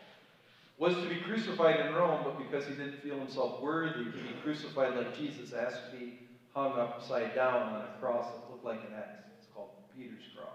was 0.77 0.95
to 0.95 1.09
be 1.09 1.19
crucified 1.19 1.85
in 1.85 1.95
Rome, 1.95 2.21
but 2.23 2.37
because 2.37 2.65
he 2.65 2.75
didn't 2.75 3.01
feel 3.01 3.19
himself 3.19 3.61
worthy 3.61 4.05
to 4.05 4.11
be 4.11 4.39
crucified 4.41 4.95
like 4.95 5.17
Jesus, 5.17 5.51
asked 5.51 5.91
to 5.91 5.97
be 5.97 6.19
hung 6.53 6.79
upside 6.79 7.35
down 7.35 7.73
on 7.73 7.81
a 7.81 7.99
cross 7.99 8.27
that 8.27 8.49
looked 8.49 8.63
like 8.63 8.79
an 8.79 8.93
X. 8.97 9.19
It's 9.37 9.47
called 9.53 9.71
Peter's 9.93 10.23
cross. 10.33 10.47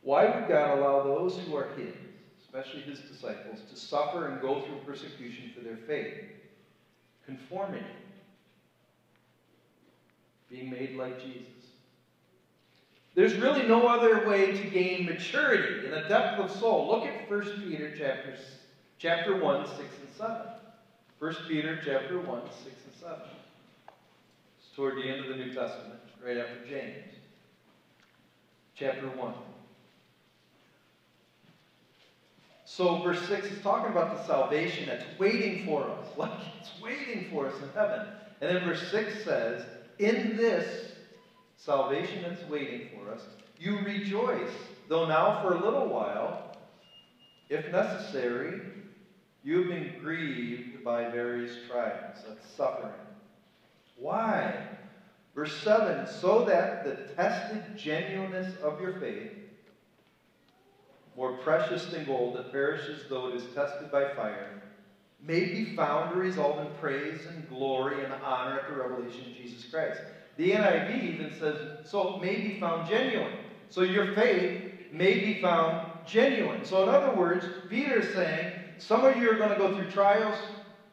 Why 0.00 0.24
would 0.24 0.48
God 0.48 0.78
allow 0.78 1.02
those 1.02 1.38
who 1.40 1.54
are 1.54 1.68
his, 1.76 1.92
especially 2.40 2.80
his 2.80 3.00
disciples, 3.00 3.60
to 3.68 3.76
suffer 3.76 4.28
and 4.28 4.40
go 4.40 4.62
through 4.62 4.78
persecution 4.86 5.52
for 5.54 5.60
their 5.60 5.76
faith? 5.86 6.14
Conformity 7.26 7.84
being 10.50 10.70
made 10.70 10.96
like 10.96 11.22
Jesus. 11.22 11.48
There's 13.14 13.36
really 13.36 13.66
no 13.66 13.86
other 13.86 14.26
way 14.26 14.52
to 14.52 14.70
gain 14.70 15.06
maturity 15.06 15.86
in 15.86 15.92
a 15.92 16.08
depth 16.08 16.40
of 16.40 16.50
soul. 16.50 16.88
Look 16.88 17.06
at 17.06 17.30
1 17.30 17.40
Peter 17.62 17.94
chapter, 17.96 18.36
chapter 18.98 19.40
1, 19.40 19.66
6 19.66 19.78
and 19.78 20.14
7. 20.16 20.36
1 21.20 21.34
Peter 21.46 21.80
chapter 21.84 22.18
1, 22.18 22.40
6 22.50 22.64
and 22.64 22.94
7. 23.00 23.16
It's 24.58 24.74
toward 24.74 24.96
the 24.96 25.08
end 25.08 25.20
of 25.20 25.28
the 25.28 25.36
New 25.36 25.54
Testament, 25.54 26.00
right 26.24 26.38
after 26.38 26.66
James. 26.68 27.14
Chapter 28.74 29.06
1. 29.06 29.34
So, 32.64 33.00
verse 33.02 33.28
6 33.28 33.52
is 33.52 33.62
talking 33.62 33.92
about 33.92 34.16
the 34.16 34.24
salvation 34.24 34.86
that's 34.86 35.04
waiting 35.18 35.64
for 35.64 35.88
us. 35.88 36.08
Like 36.16 36.30
it's 36.60 36.72
waiting 36.82 37.28
for 37.30 37.46
us 37.46 37.60
in 37.60 37.68
heaven. 37.74 38.06
And 38.40 38.50
then 38.50 38.64
verse 38.64 38.90
6 38.90 39.22
says, 39.22 39.62
In 39.98 40.36
this 40.36 40.92
salvation 41.56 42.22
that's 42.22 42.48
waiting 42.50 42.90
for 42.94 43.12
us, 43.12 43.22
you 43.58 43.78
rejoice, 43.80 44.50
though 44.88 45.06
now 45.06 45.42
for 45.42 45.54
a 45.54 45.64
little 45.64 45.88
while, 45.88 46.56
if 47.48 47.70
necessary, 47.70 48.60
you 49.44 49.58
have 49.58 49.68
been 49.68 49.94
grieved 50.00 50.82
by 50.82 51.08
various 51.10 51.66
trials, 51.68 52.18
that's 52.26 52.46
suffering. 52.56 52.92
Why? 53.96 54.68
Verse 55.34 55.56
7 55.62 56.06
so 56.06 56.44
that 56.44 56.84
the 56.84 57.14
tested 57.14 57.76
genuineness 57.76 58.56
of 58.62 58.80
your 58.80 58.94
faith, 58.94 59.32
more 61.16 61.36
precious 61.38 61.86
than 61.86 62.04
gold 62.04 62.36
that 62.36 62.50
perishes 62.50 63.04
though 63.08 63.28
it 63.28 63.36
is 63.36 63.54
tested 63.54 63.90
by 63.90 64.08
fire, 64.14 64.63
may 65.26 65.40
be 65.40 65.76
found 65.76 66.12
to 66.12 66.20
result 66.20 66.60
in 66.60 66.70
praise 66.80 67.26
and 67.26 67.48
glory 67.48 68.04
and 68.04 68.12
honor 68.24 68.60
at 68.60 68.68
the 68.68 68.74
revelation 68.74 69.30
of 69.30 69.36
Jesus 69.36 69.64
Christ. 69.70 70.00
The 70.36 70.50
NIV 70.52 71.14
even 71.14 71.32
says, 71.38 71.88
so 71.88 72.18
may 72.20 72.36
be 72.36 72.60
found 72.60 72.88
genuine. 72.88 73.32
So 73.70 73.82
your 73.82 74.14
faith 74.14 74.90
may 74.92 75.14
be 75.14 75.40
found 75.40 75.90
genuine. 76.06 76.64
So, 76.64 76.82
in 76.82 76.88
other 76.88 77.16
words, 77.16 77.46
Peter 77.68 78.00
is 78.00 78.12
saying, 78.12 78.52
some 78.78 79.04
of 79.04 79.16
you 79.16 79.30
are 79.30 79.36
going 79.36 79.50
to 79.50 79.56
go 79.56 79.74
through 79.74 79.90
trials, 79.90 80.36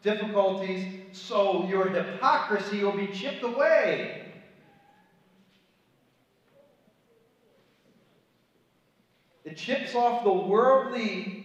difficulties, 0.02 0.86
so 1.12 1.66
your 1.66 1.90
hypocrisy 1.90 2.84
will 2.84 2.96
be 2.96 3.08
chipped 3.08 3.44
away. 3.44 4.22
It 9.44 9.58
chips 9.58 9.96
off 9.96 10.24
the 10.24 10.32
worldly, 10.32 11.41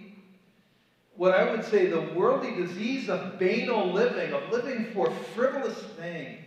what 1.16 1.32
I 1.32 1.50
would 1.50 1.64
say, 1.64 1.86
the 1.86 2.12
worldly 2.14 2.54
disease 2.54 3.08
of 3.08 3.38
banal 3.38 3.92
living, 3.92 4.32
of 4.32 4.50
living 4.50 4.90
for 4.92 5.10
frivolous 5.34 5.82
things. 5.96 6.44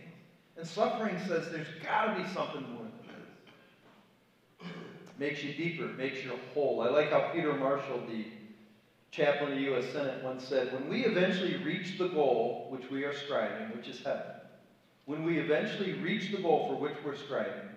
And 0.56 0.66
suffering 0.66 1.18
says 1.26 1.50
there's 1.50 1.68
got 1.82 2.14
to 2.14 2.22
be 2.22 2.28
something 2.28 2.62
more 2.72 2.82
than 2.82 3.16
this. 4.60 4.68
Makes 5.18 5.42
you 5.42 5.54
deeper, 5.54 5.86
makes 5.96 6.22
you 6.22 6.38
whole. 6.54 6.82
I 6.82 6.88
like 6.88 7.10
how 7.10 7.30
Peter 7.32 7.54
Marshall, 7.54 8.02
the 8.08 8.26
chaplain 9.10 9.52
of 9.52 9.58
the 9.58 9.64
U.S. 9.64 9.86
Senate, 9.92 10.22
once 10.22 10.44
said 10.44 10.72
when 10.72 10.88
we 10.88 11.04
eventually 11.04 11.56
reach 11.64 11.98
the 11.98 12.08
goal 12.08 12.68
which 12.70 12.90
we 12.90 13.04
are 13.04 13.14
striving, 13.14 13.76
which 13.76 13.88
is 13.88 14.02
heaven, 14.02 14.22
when 15.06 15.24
we 15.24 15.38
eventually 15.38 15.94
reach 15.94 16.30
the 16.30 16.38
goal 16.38 16.68
for 16.68 16.74
which 16.74 16.96
we're 17.04 17.16
striving, 17.16 17.68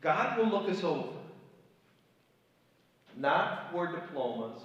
God 0.00 0.38
will 0.38 0.48
look 0.48 0.70
us 0.70 0.82
over. 0.82 1.12
Not 3.16 3.70
for 3.70 3.92
diplomas, 3.92 4.62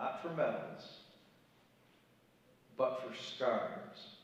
not 0.00 0.22
for 0.22 0.30
medals, 0.30 1.00
but 2.76 3.02
for 3.02 3.14
scars 3.14 4.16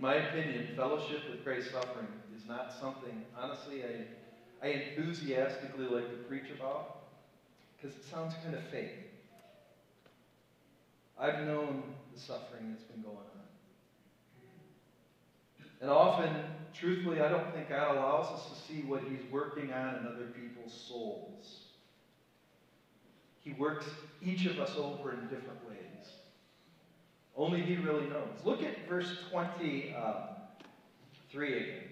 my 0.00 0.14
opinion, 0.14 0.68
fellowship 0.76 1.28
with 1.30 1.44
Christ's 1.44 1.72
suffering 1.72 2.06
is 2.34 2.48
not 2.48 2.72
something, 2.72 3.22
honestly, 3.38 3.82
I, 3.84 4.66
I 4.66 4.70
enthusiastically 4.70 5.86
like 5.88 6.08
to 6.08 6.16
preach 6.26 6.50
about 6.56 7.02
because 7.76 7.94
it 7.96 8.04
sounds 8.04 8.32
kind 8.42 8.54
of 8.54 8.62
fake. 8.68 9.10
I've 11.18 11.44
known 11.44 11.82
the 12.14 12.18
suffering 12.18 12.70
that's 12.70 12.84
been 12.84 13.02
going 13.02 13.16
on. 13.16 13.24
And 15.82 15.90
often, 15.90 16.34
truthfully, 16.72 17.20
I 17.20 17.28
don't 17.28 17.52
think 17.52 17.68
God 17.68 17.96
allows 17.96 18.26
us 18.26 18.48
to 18.48 18.54
see 18.54 18.82
what 18.82 19.02
He's 19.02 19.30
working 19.30 19.70
on 19.70 19.96
in 19.96 20.06
other 20.06 20.28
people's 20.34 20.72
souls. 20.72 21.69
He 23.42 23.52
works 23.54 23.86
each 24.22 24.46
of 24.46 24.58
us 24.58 24.76
over 24.76 25.12
in 25.12 25.20
different 25.22 25.66
ways. 25.68 26.12
Only 27.36 27.60
he 27.62 27.76
really 27.76 28.06
knows. 28.08 28.28
Look 28.44 28.62
at 28.62 28.88
verse 28.88 29.18
23 29.30 29.94
again. 31.56 31.82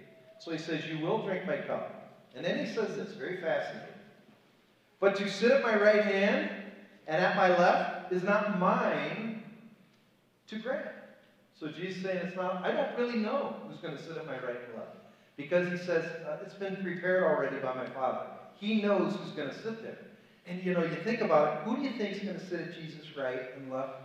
So 0.40 0.50
he 0.50 0.58
says, 0.58 0.84
You 0.86 1.04
will 1.04 1.22
drink 1.22 1.46
my 1.46 1.56
cup. 1.56 1.98
And 2.34 2.44
then 2.44 2.64
he 2.64 2.72
says 2.72 2.96
this, 2.96 3.14
very 3.14 3.40
fascinating. 3.40 3.88
But 5.00 5.16
to 5.16 5.28
sit 5.28 5.50
at 5.50 5.62
my 5.62 5.76
right 5.76 6.04
hand 6.04 6.50
and 7.06 7.24
at 7.24 7.36
my 7.36 7.48
left 7.56 8.12
is 8.12 8.22
not 8.22 8.58
mine 8.58 9.42
to 10.48 10.58
grant. 10.58 10.86
So 11.58 11.68
Jesus 11.68 12.02
saying 12.02 12.18
it's 12.18 12.36
not, 12.36 12.64
I 12.64 12.72
don't 12.72 12.96
really 12.96 13.18
know 13.18 13.56
who's 13.66 13.78
going 13.78 13.96
to 13.96 14.02
sit 14.02 14.16
at 14.16 14.26
my 14.26 14.34
right 14.34 14.60
and 14.68 14.76
left. 14.76 14.96
Because 15.36 15.68
he 15.70 15.78
says, 15.78 16.04
uh, 16.26 16.38
it's 16.44 16.54
been 16.54 16.76
prepared 16.76 17.24
already 17.24 17.56
by 17.58 17.74
my 17.74 17.86
Father. 17.86 18.26
He 18.58 18.82
knows 18.82 19.14
who's 19.16 19.32
going 19.32 19.48
to 19.48 19.62
sit 19.62 19.82
there. 19.82 19.98
And 20.48 20.64
you 20.64 20.72
know, 20.72 20.82
you 20.82 20.96
think 21.04 21.20
about 21.20 21.58
it, 21.58 21.62
who 21.64 21.76
do 21.76 21.82
you 21.82 21.98
think 21.98 22.16
is 22.16 22.22
going 22.22 22.38
to 22.38 22.46
sit 22.46 22.60
at 22.60 22.74
Jesus' 22.74 23.16
right 23.16 23.54
and 23.56 23.70
left 23.70 24.00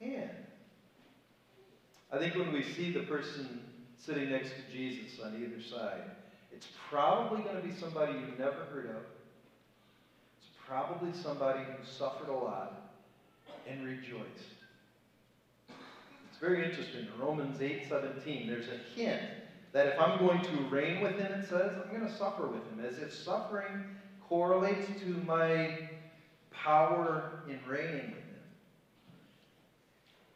hand? 0.00 0.30
I 2.10 2.18
think 2.18 2.34
when 2.34 2.52
we 2.52 2.62
see 2.62 2.90
the 2.92 3.00
person 3.00 3.60
sitting 3.96 4.30
next 4.30 4.50
to 4.50 4.72
Jesus 4.76 5.20
on 5.20 5.36
either 5.36 5.62
side, 5.62 6.02
it's 6.52 6.66
probably 6.90 7.42
going 7.42 7.56
to 7.56 7.62
be 7.62 7.74
somebody 7.74 8.14
you've 8.14 8.38
never 8.38 8.64
heard 8.72 8.86
of. 8.86 9.02
It's 10.38 10.50
probably 10.66 11.12
somebody 11.12 11.60
who 11.60 11.84
suffered 11.84 12.28
a 12.28 12.34
lot 12.34 12.92
and 13.68 13.84
rejoiced. 13.84 14.56
It's 16.30 16.40
very 16.40 16.64
interesting. 16.64 17.06
In 17.14 17.20
Romans 17.20 17.60
8 17.60 17.88
17, 17.88 18.48
there's 18.48 18.68
a 18.68 18.98
hint 18.98 19.20
that 19.72 19.86
if 19.86 20.00
I'm 20.00 20.18
going 20.18 20.40
to 20.40 20.56
reign 20.70 21.02
with 21.02 21.18
him, 21.18 21.32
it 21.40 21.48
says, 21.48 21.72
I'm 21.84 21.90
going 21.94 22.10
to 22.10 22.16
suffer 22.16 22.46
with 22.46 22.64
him, 22.70 22.84
as 22.84 22.98
if 22.98 23.12
suffering 23.12 23.84
correlates 24.28 24.86
to 25.00 25.06
my 25.26 25.88
power 26.50 27.42
in 27.48 27.58
reigning 27.68 28.10
with 28.10 28.24
him. 28.24 28.42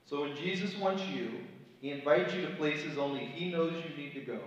So 0.06 0.22
when 0.22 0.36
Jesus 0.36 0.76
wants 0.76 1.04
you, 1.06 1.30
he 1.82 1.90
invites 1.90 2.32
you 2.32 2.42
to 2.42 2.54
places 2.54 2.96
only 2.96 3.24
He 3.24 3.50
knows 3.50 3.72
you 3.72 4.02
need 4.02 4.14
to 4.14 4.20
go. 4.20 4.38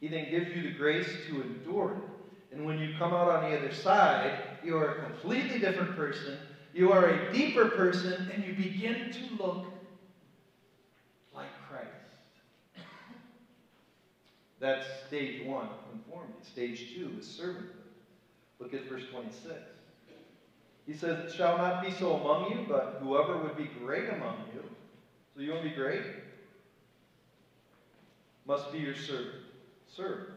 He 0.00 0.06
then 0.06 0.30
gives 0.30 0.54
you 0.54 0.62
the 0.62 0.78
grace 0.78 1.08
to 1.26 1.42
endure 1.42 1.96
it. 1.96 2.54
And 2.54 2.64
when 2.64 2.78
you 2.78 2.94
come 2.96 3.12
out 3.12 3.28
on 3.28 3.50
the 3.50 3.58
other 3.58 3.72
side, 3.72 4.38
you 4.62 4.76
are 4.76 4.92
a 4.92 5.02
completely 5.02 5.58
different 5.58 5.96
person. 5.96 6.38
You 6.72 6.92
are 6.92 7.06
a 7.06 7.32
deeper 7.32 7.68
person, 7.70 8.30
and 8.32 8.44
you 8.44 8.54
begin 8.54 9.10
to 9.10 9.42
look 9.42 9.66
like 11.34 11.48
Christ. 11.68 12.86
That's 14.60 14.86
stage 15.08 15.44
one 15.44 15.68
conformity. 15.90 16.38
Stage 16.42 16.94
two 16.94 17.16
is 17.18 17.26
servanthood. 17.26 17.77
Look 18.60 18.74
at 18.74 18.88
verse 18.88 19.04
26. 19.12 19.48
He 20.86 20.94
says, 20.94 21.26
It 21.26 21.36
shall 21.36 21.58
not 21.58 21.84
be 21.84 21.90
so 21.90 22.14
among 22.16 22.50
you, 22.50 22.66
but 22.68 22.98
whoever 23.02 23.38
would 23.38 23.56
be 23.56 23.70
great 23.84 24.08
among 24.08 24.44
you. 24.54 24.62
So 25.34 25.42
you 25.42 25.50
want 25.50 25.62
to 25.62 25.68
be 25.68 25.74
great? 25.74 26.02
must 28.48 28.72
be 28.72 28.78
your 28.78 28.94
servant. 28.94 29.42
Serve. 29.94 30.30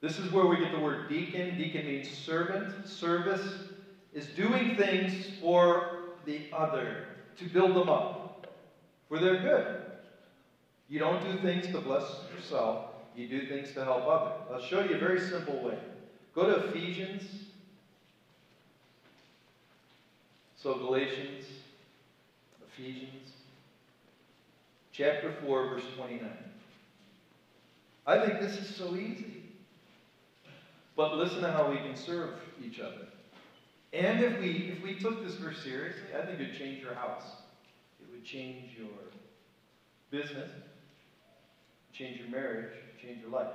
This 0.00 0.18
is 0.18 0.32
where 0.32 0.46
we 0.46 0.58
get 0.58 0.72
the 0.72 0.80
word 0.80 1.08
deacon. 1.08 1.56
Deacon 1.56 1.86
means 1.86 2.10
servant. 2.10 2.86
Service 2.86 3.58
is 4.12 4.26
doing 4.26 4.76
things 4.76 5.28
for 5.40 6.00
the 6.26 6.46
other, 6.52 7.06
to 7.38 7.44
build 7.44 7.76
them 7.76 7.88
up, 7.88 8.46
for 9.08 9.18
their 9.18 9.40
good. 9.42 9.82
You 10.88 10.98
don't 10.98 11.22
do 11.22 11.38
things 11.38 11.68
to 11.68 11.78
bless 11.78 12.20
yourself, 12.34 12.86
you 13.14 13.28
do 13.28 13.46
things 13.46 13.72
to 13.74 13.84
help 13.84 14.06
others. 14.06 14.34
I'll 14.50 14.60
show 14.60 14.80
you 14.80 14.96
a 14.96 14.98
very 14.98 15.20
simple 15.20 15.62
way. 15.62 15.78
Go 16.34 16.46
to 16.46 16.68
Ephesians. 16.68 17.22
So, 20.56 20.74
Galatians, 20.74 21.46
Ephesians 22.66 23.34
chapter 24.94 25.32
4, 25.44 25.68
verse 25.68 25.82
29. 25.96 26.30
I 28.06 28.18
think 28.18 28.40
this 28.40 28.56
is 28.56 28.74
so 28.74 28.94
easy. 28.94 29.42
But 30.96 31.16
listen 31.16 31.42
to 31.42 31.50
how 31.50 31.68
we 31.68 31.78
can 31.78 31.96
serve 31.96 32.34
each 32.62 32.78
other. 32.78 33.06
And 33.92 34.22
if 34.22 34.38
we 34.40 34.76
if 34.76 34.82
we 34.82 34.98
took 34.98 35.24
this 35.24 35.34
verse 35.34 35.62
seriously, 35.62 36.02
I 36.16 36.24
think 36.24 36.40
it 36.40 36.50
would 36.50 36.58
change 36.58 36.82
your 36.82 36.94
house. 36.94 37.24
It 38.00 38.10
would 38.12 38.24
change 38.24 38.76
your 38.76 38.88
business, 40.10 40.50
change 41.92 42.18
your 42.18 42.28
marriage, 42.28 42.72
change 43.00 43.20
your 43.20 43.30
life. 43.30 43.50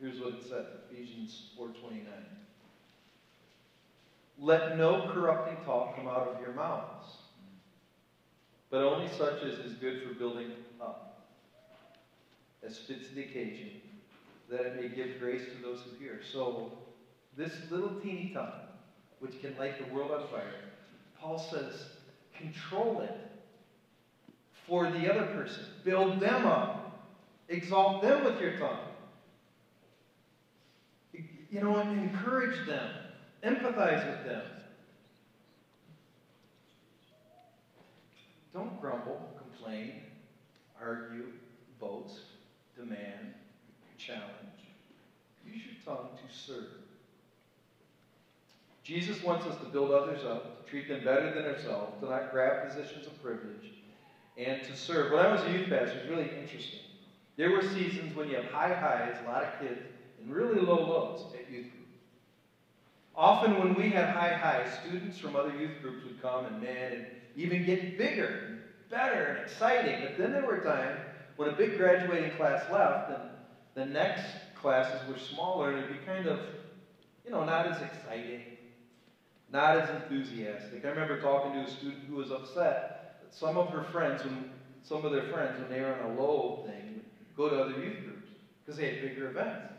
Here's 0.00 0.18
what 0.18 0.34
it 0.34 0.42
says, 0.42 0.66
Ephesians 0.90 1.50
4:29. 1.58 2.06
Let 4.38 4.78
no 4.78 5.10
corrupting 5.12 5.62
talk 5.66 5.94
come 5.94 6.08
out 6.08 6.28
of 6.28 6.40
your 6.40 6.54
mouths, 6.54 7.18
but 8.70 8.82
only 8.82 9.08
such 9.08 9.42
as 9.42 9.58
is 9.58 9.74
good 9.74 10.02
for 10.02 10.14
building 10.14 10.52
up, 10.80 11.20
as 12.62 12.78
fits 12.78 13.10
the 13.10 13.24
occasion, 13.24 13.82
that 14.48 14.60
it 14.62 14.80
may 14.80 14.88
give 14.88 15.20
grace 15.20 15.42
to 15.54 15.62
those 15.62 15.82
who 15.82 16.02
hear. 16.02 16.20
So, 16.22 16.72
this 17.36 17.52
little 17.70 18.00
teeny 18.00 18.30
tongue, 18.32 18.52
which 19.18 19.38
can 19.42 19.54
light 19.58 19.78
the 19.78 19.92
world 19.92 20.12
on 20.12 20.26
fire, 20.28 20.64
Paul 21.18 21.38
says, 21.38 21.90
control 22.34 23.02
it 23.02 23.30
for 24.66 24.90
the 24.90 25.12
other 25.12 25.26
person. 25.34 25.64
Build 25.84 26.20
them 26.20 26.46
up. 26.46 27.06
Exalt 27.50 28.00
them 28.00 28.24
with 28.24 28.40
your 28.40 28.58
tongue. 28.58 28.89
You 31.50 31.60
know, 31.60 31.80
encourage 31.80 32.66
them. 32.66 32.90
Empathize 33.42 34.08
with 34.08 34.24
them. 34.24 34.42
Don't 38.52 38.80
grumble, 38.80 39.30
complain, 39.38 39.94
argue, 40.80 41.26
boast, 41.78 42.20
demand, 42.76 43.34
challenge. 43.98 44.26
Use 45.46 45.62
your 45.64 45.74
tongue 45.84 46.08
to 46.16 46.34
serve. 46.34 46.66
Jesus 48.82 49.22
wants 49.22 49.46
us 49.46 49.56
to 49.58 49.66
build 49.66 49.92
others 49.92 50.24
up, 50.24 50.64
to 50.64 50.70
treat 50.70 50.88
them 50.88 51.04
better 51.04 51.32
than 51.32 51.44
ourselves, 51.44 52.00
to 52.00 52.08
not 52.08 52.32
grab 52.32 52.68
positions 52.68 53.06
of 53.06 53.22
privilege, 53.22 53.74
and 54.36 54.62
to 54.64 54.76
serve. 54.76 55.12
When 55.12 55.24
I 55.24 55.32
was 55.32 55.42
a 55.42 55.52
youth 55.52 55.68
pastor, 55.68 55.98
it 55.98 56.10
was 56.10 56.18
really 56.18 56.30
interesting. 56.40 56.80
There 57.36 57.50
were 57.50 57.62
seasons 57.62 58.16
when 58.16 58.28
you 58.28 58.36
have 58.36 58.46
high 58.46 58.74
highs, 58.74 59.16
a 59.24 59.28
lot 59.28 59.44
of 59.44 59.60
kids, 59.60 59.80
and 60.20 60.34
really 60.34 60.60
low 60.60 60.76
lows 60.76 61.26
at 61.34 61.50
youth 61.50 61.70
group. 61.70 61.88
Often 63.14 63.58
when 63.58 63.74
we 63.74 63.90
had 63.90 64.08
high 64.10 64.34
highs, 64.34 64.68
students 64.84 65.18
from 65.18 65.36
other 65.36 65.52
youth 65.56 65.82
groups 65.82 66.04
would 66.04 66.22
come 66.22 66.46
and 66.46 66.62
man, 66.62 66.92
and 66.92 67.06
even 67.36 67.64
get 67.64 67.98
bigger 67.98 68.44
and 68.46 68.60
better 68.90 69.24
and 69.24 69.38
exciting. 69.38 70.02
But 70.02 70.18
then 70.18 70.32
there 70.32 70.46
were 70.46 70.58
times 70.58 71.00
when 71.36 71.48
a 71.48 71.52
big 71.52 71.76
graduating 71.76 72.32
class 72.32 72.62
left 72.70 73.10
and 73.10 73.30
the 73.74 73.86
next 73.86 74.24
classes 74.54 75.00
were 75.08 75.18
smaller 75.18 75.70
and 75.70 75.78
it'd 75.78 75.90
be 75.90 76.04
kind 76.04 76.26
of, 76.26 76.40
you 77.24 77.30
know, 77.30 77.44
not 77.44 77.66
as 77.66 77.80
exciting, 77.80 78.42
not 79.50 79.78
as 79.78 79.88
enthusiastic. 79.90 80.84
I 80.84 80.88
remember 80.88 81.20
talking 81.20 81.52
to 81.52 81.60
a 81.60 81.70
student 81.70 82.04
who 82.08 82.16
was 82.16 82.30
upset 82.30 83.16
that 83.22 83.34
some 83.34 83.56
of 83.56 83.68
her 83.68 83.84
friends, 83.84 84.24
when 84.24 84.50
some 84.82 85.04
of 85.04 85.12
their 85.12 85.24
friends, 85.24 85.58
when 85.60 85.70
they 85.70 85.80
were 85.80 85.94
on 85.94 86.10
a 86.10 86.20
low 86.20 86.64
thing, 86.66 86.94
would 86.94 87.36
go 87.36 87.48
to 87.48 87.62
other 87.62 87.80
youth 87.80 88.04
groups 88.04 88.28
because 88.64 88.78
they 88.78 88.90
had 88.90 89.02
bigger 89.02 89.30
events. 89.30 89.69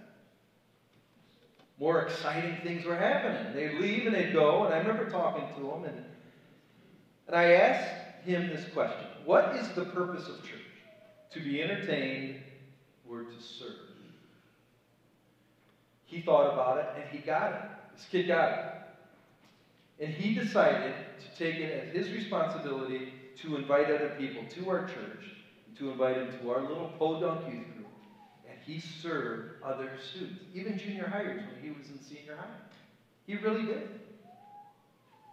More 1.81 2.03
exciting 2.03 2.57
things 2.61 2.85
were 2.85 2.95
happening. 2.95 3.55
They'd 3.55 3.81
leave 3.81 4.05
and 4.05 4.13
they'd 4.13 4.33
go, 4.33 4.65
and 4.65 4.73
I 4.73 4.77
remember 4.77 5.09
talking 5.09 5.47
to 5.57 5.71
him, 5.71 5.85
and, 5.85 6.05
and 7.25 7.35
I 7.35 7.53
asked 7.53 8.23
him 8.23 8.49
this 8.49 8.65
question 8.71 9.07
What 9.25 9.55
is 9.55 9.67
the 9.69 9.85
purpose 9.85 10.29
of 10.29 10.43
church? 10.43 10.61
To 11.31 11.39
be 11.39 11.59
entertained 11.59 12.43
or 13.09 13.23
to 13.23 13.41
serve? 13.41 13.91
He 16.05 16.21
thought 16.21 16.53
about 16.53 16.77
it 16.77 16.87
and 16.97 17.09
he 17.09 17.19
got 17.19 17.53
it. 17.53 17.61
This 17.95 18.05
kid 18.11 18.27
got 18.27 18.51
it. 18.51 20.05
And 20.05 20.13
he 20.13 20.35
decided 20.35 20.93
to 20.93 21.37
take 21.37 21.55
it 21.55 21.71
as 21.71 21.95
his 21.95 22.13
responsibility 22.13 23.13
to 23.37 23.55
invite 23.55 23.85
other 23.85 24.13
people 24.19 24.43
to 24.49 24.69
our 24.69 24.85
church, 24.87 25.33
to 25.77 25.89
invite 25.89 26.15
them 26.15 26.39
to 26.41 26.51
our 26.51 26.61
little 26.61 26.91
podunk 26.99 27.47
youth 27.47 27.65
group. 27.73 27.80
He 28.65 28.79
served 28.79 29.63
other 29.63 29.91
students, 30.11 30.41
even 30.53 30.77
junior 30.77 31.07
highs 31.07 31.25
when 31.25 31.61
he 31.61 31.69
was 31.69 31.89
in 31.89 31.99
senior 32.01 32.35
high. 32.35 32.45
He 33.25 33.35
really 33.35 33.65
did. 33.65 33.87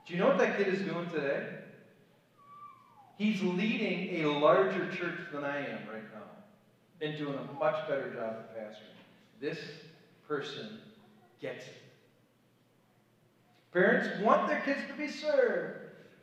Do 0.07 0.14
you 0.14 0.19
know 0.19 0.29
what 0.29 0.38
that 0.38 0.57
kid 0.57 0.69
is 0.69 0.81
doing 0.81 1.09
today? 1.11 1.47
He's 3.19 3.43
leading 3.43 4.25
a 4.25 4.38
larger 4.38 4.91
church 4.91 5.19
than 5.33 5.45
I 5.45 5.59
am 5.59 5.81
right 5.93 6.05
now 6.14 6.23
and 7.01 7.17
doing 7.19 7.35
a 7.37 7.59
much 7.59 7.87
better 7.88 8.12
job 8.14 8.37
of 8.37 8.57
pastoring. 8.57 8.95
This 9.41 9.59
person 10.27 10.79
gets 11.41 11.67
it. 11.67 11.83
Parents 13.73 14.21
want 14.23 14.49
their 14.49 14.61
kids 14.61 14.81
to 14.88 14.95
be 14.95 15.09
served, 15.09 15.79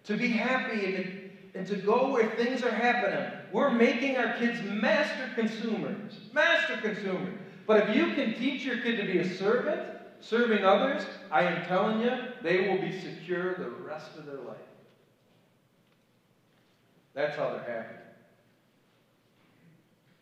to 0.05 0.17
be 0.17 0.27
happy, 0.27 0.95
and 0.95 1.25
and 1.55 1.65
to 1.67 1.75
go 1.77 2.11
where 2.11 2.29
things 2.31 2.63
are 2.63 2.71
happening. 2.71 3.31
We're 3.51 3.71
making 3.71 4.17
our 4.17 4.33
kids 4.37 4.59
master 4.63 5.29
consumers. 5.35 6.13
Master 6.33 6.77
consumers. 6.77 7.37
But 7.67 7.89
if 7.89 7.95
you 7.95 8.13
can 8.13 8.35
teach 8.35 8.63
your 8.63 8.77
kid 8.77 8.97
to 8.97 9.03
be 9.03 9.19
a 9.19 9.37
servant, 9.37 9.81
serving 10.19 10.63
others, 10.63 11.03
I 11.31 11.43
am 11.43 11.65
telling 11.65 12.01
you, 12.01 12.11
they 12.41 12.69
will 12.69 12.79
be 12.79 12.99
secure 12.99 13.55
the 13.55 13.69
rest 13.69 14.17
of 14.17 14.25
their 14.25 14.41
life. 14.41 14.57
That's 17.13 17.35
how 17.35 17.49
they're 17.51 17.75
happy. 17.75 17.95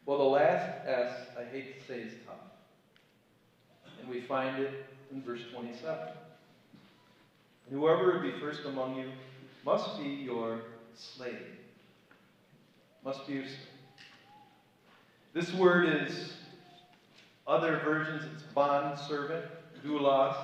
Well, 0.05 0.17
the 0.17 0.23
last 0.25 0.85
S, 0.85 1.27
I 1.39 1.43
hate 1.43 1.79
to 1.79 1.87
say, 1.87 1.99
is 2.01 2.13
tough. 2.25 2.35
And 3.99 4.09
we 4.09 4.21
find 4.21 4.61
it 4.61 4.85
in 5.11 5.21
verse 5.21 5.41
27. 5.53 6.09
Whoever 7.71 8.13
would 8.13 8.21
be 8.21 8.39
first 8.39 8.65
among 8.65 8.95
you 8.95 9.09
must 9.65 9.97
be 9.97 10.09
your 10.09 10.59
slave. 10.95 11.62
Must 13.05 13.27
be 13.27 13.41
slave. 13.41 13.57
This 15.33 15.53
word 15.53 16.07
is, 16.07 16.33
other 17.45 17.81
versions, 17.83 18.23
it's 18.33 18.43
bond 18.43 18.97
servant, 18.97 19.43
doulos. 19.85 20.35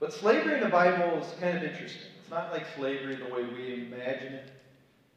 But 0.00 0.12
slavery 0.12 0.54
in 0.54 0.60
the 0.60 0.68
Bible 0.68 1.20
is 1.20 1.32
kind 1.38 1.56
of 1.56 1.62
interesting. 1.62 2.10
It's 2.20 2.30
not 2.30 2.50
like 2.50 2.66
slavery 2.76 3.14
the 3.14 3.32
way 3.32 3.44
we 3.44 3.86
imagine 3.86 4.32
it. 4.32 4.50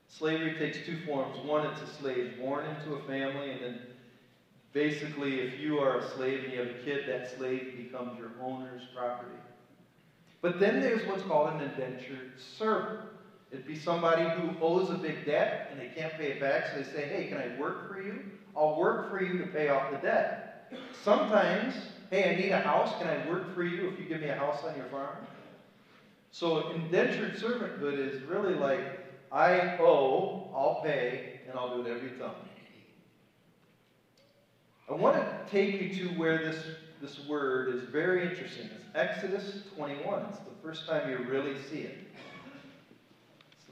Slavery 0.10 0.56
takes 0.60 0.86
two 0.86 0.97
forms. 1.08 1.38
One, 1.45 1.65
it's 1.65 1.82
a 1.82 1.88
slave 1.88 2.38
born 2.39 2.65
into 2.65 2.93
a 2.93 3.02
family, 3.04 3.52
and 3.52 3.62
then 3.62 3.80
basically, 4.73 5.39
if 5.39 5.60
you 5.60 5.80
are 5.80 5.97
a 5.97 6.10
slave 6.12 6.43
and 6.43 6.54
you 6.54 6.60
have 6.60 6.69
a 6.69 6.80
kid, 6.86 7.08
that 7.08 7.36
slave 7.36 7.73
becomes 7.78 8.17
your 8.19 8.32
owner's 8.41 8.84
property. 8.95 9.38
But 10.41 10.60
then 10.60 10.82
there's 10.82 11.08
what's 11.08 11.23
called 11.23 11.54
an 11.54 11.62
indentured 11.62 12.34
servant. 12.38 12.99
It'd 13.51 13.65
be 13.65 13.77
somebody 13.77 14.23
who 14.29 14.51
owes 14.62 14.89
a 14.91 14.95
big 14.95 15.25
debt 15.25 15.69
and 15.71 15.79
they 15.79 15.88
can't 15.88 16.13
pay 16.13 16.33
it 16.33 16.39
back, 16.39 16.67
so 16.67 16.77
they 16.77 16.83
say, 16.83 17.07
hey, 17.07 17.27
can 17.27 17.38
I 17.38 17.59
work 17.59 17.91
for 17.91 18.01
you? 18.01 18.19
I'll 18.55 18.79
work 18.79 19.09
for 19.09 19.21
you 19.21 19.39
to 19.39 19.47
pay 19.47 19.69
off 19.69 19.91
the 19.91 19.97
debt. 19.97 20.71
Sometimes, 21.03 21.73
hey, 22.12 22.35
I 22.35 22.39
need 22.39 22.51
a 22.51 22.59
house. 22.59 22.93
Can 22.99 23.07
I 23.07 23.27
work 23.27 23.53
for 23.55 23.63
you 23.63 23.89
if 23.89 23.99
you 23.99 24.05
give 24.05 24.21
me 24.21 24.27
a 24.27 24.35
house 24.35 24.63
on 24.63 24.75
your 24.75 24.85
farm? 24.85 25.17
So 26.31 26.69
indentured 26.69 27.38
servanthood 27.38 27.97
is 27.97 28.21
really 28.23 28.53
like 28.53 28.99
I 29.31 29.77
owe, 29.79 30.49
I'll 30.55 30.81
pay, 30.83 31.41
and 31.47 31.57
I'll 31.57 31.75
do 31.75 31.81
it 31.81 31.95
every 31.95 32.12
time. 32.19 32.35
I 34.89 34.93
want 34.93 35.15
to 35.15 35.51
take 35.51 35.79
you 35.79 35.93
to 35.95 36.19
where 36.19 36.39
this, 36.39 36.63
this 36.99 37.27
word 37.27 37.69
is 37.69 37.83
very 37.83 38.27
interesting. 38.27 38.65
It's 38.65 38.85
Exodus 38.95 39.63
21. 39.75 40.25
It's 40.29 40.39
the 40.39 40.45
first 40.63 40.88
time 40.88 41.09
you 41.12 41.17
really 41.29 41.55
see 41.69 41.81
it. 41.81 42.09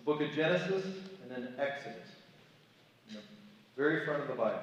Book 0.08 0.22
of 0.22 0.32
Genesis 0.32 0.86
and 1.22 1.30
then 1.30 1.50
Exodus. 1.60 2.08
In 3.10 3.16
the 3.16 3.22
very 3.76 4.06
front 4.06 4.22
of 4.22 4.30
the 4.30 4.36
Bible. 4.36 4.62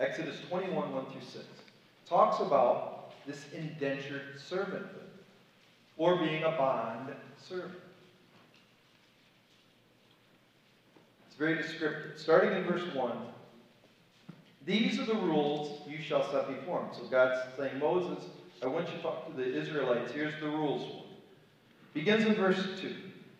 Exodus 0.00 0.36
21, 0.48 0.90
1 0.90 1.06
through 1.12 1.20
6. 1.20 1.44
Talks 2.08 2.40
about 2.40 3.12
this 3.26 3.44
indentured 3.54 4.22
servanthood 4.38 5.10
or 5.98 6.16
being 6.16 6.44
a 6.44 6.52
bond 6.52 7.10
servant. 7.46 7.74
It's 11.26 11.36
very 11.36 11.56
descriptive. 11.56 12.18
Starting 12.18 12.52
in 12.52 12.64
verse 12.64 12.94
1, 12.94 13.18
these 14.64 14.98
are 14.98 15.04
the 15.04 15.14
rules 15.14 15.86
you 15.86 15.98
shall 15.98 16.24
set 16.32 16.48
before 16.48 16.80
him. 16.80 16.88
So 16.94 17.04
God's 17.04 17.38
saying, 17.58 17.78
Moses, 17.78 18.24
I 18.62 18.66
want 18.66 18.88
you 18.88 18.96
to 18.96 19.02
talk 19.02 19.26
to 19.26 19.36
the 19.36 19.44
Israelites. 19.44 20.12
Here's 20.12 20.40
the 20.40 20.48
rules. 20.48 21.04
Begins 21.92 22.24
in 22.24 22.34
verse 22.34 22.80
2. 22.80 22.94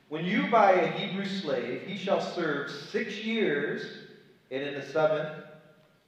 When 0.08 0.24
you 0.24 0.46
buy 0.46 0.72
a 0.72 0.86
Hebrew 0.86 1.24
slave, 1.24 1.82
he 1.84 1.96
shall 1.96 2.20
serve 2.20 2.70
six 2.70 3.22
years, 3.22 3.98
and 4.52 4.64
in 4.64 4.74
the 4.74 4.82
seventh 4.82 5.30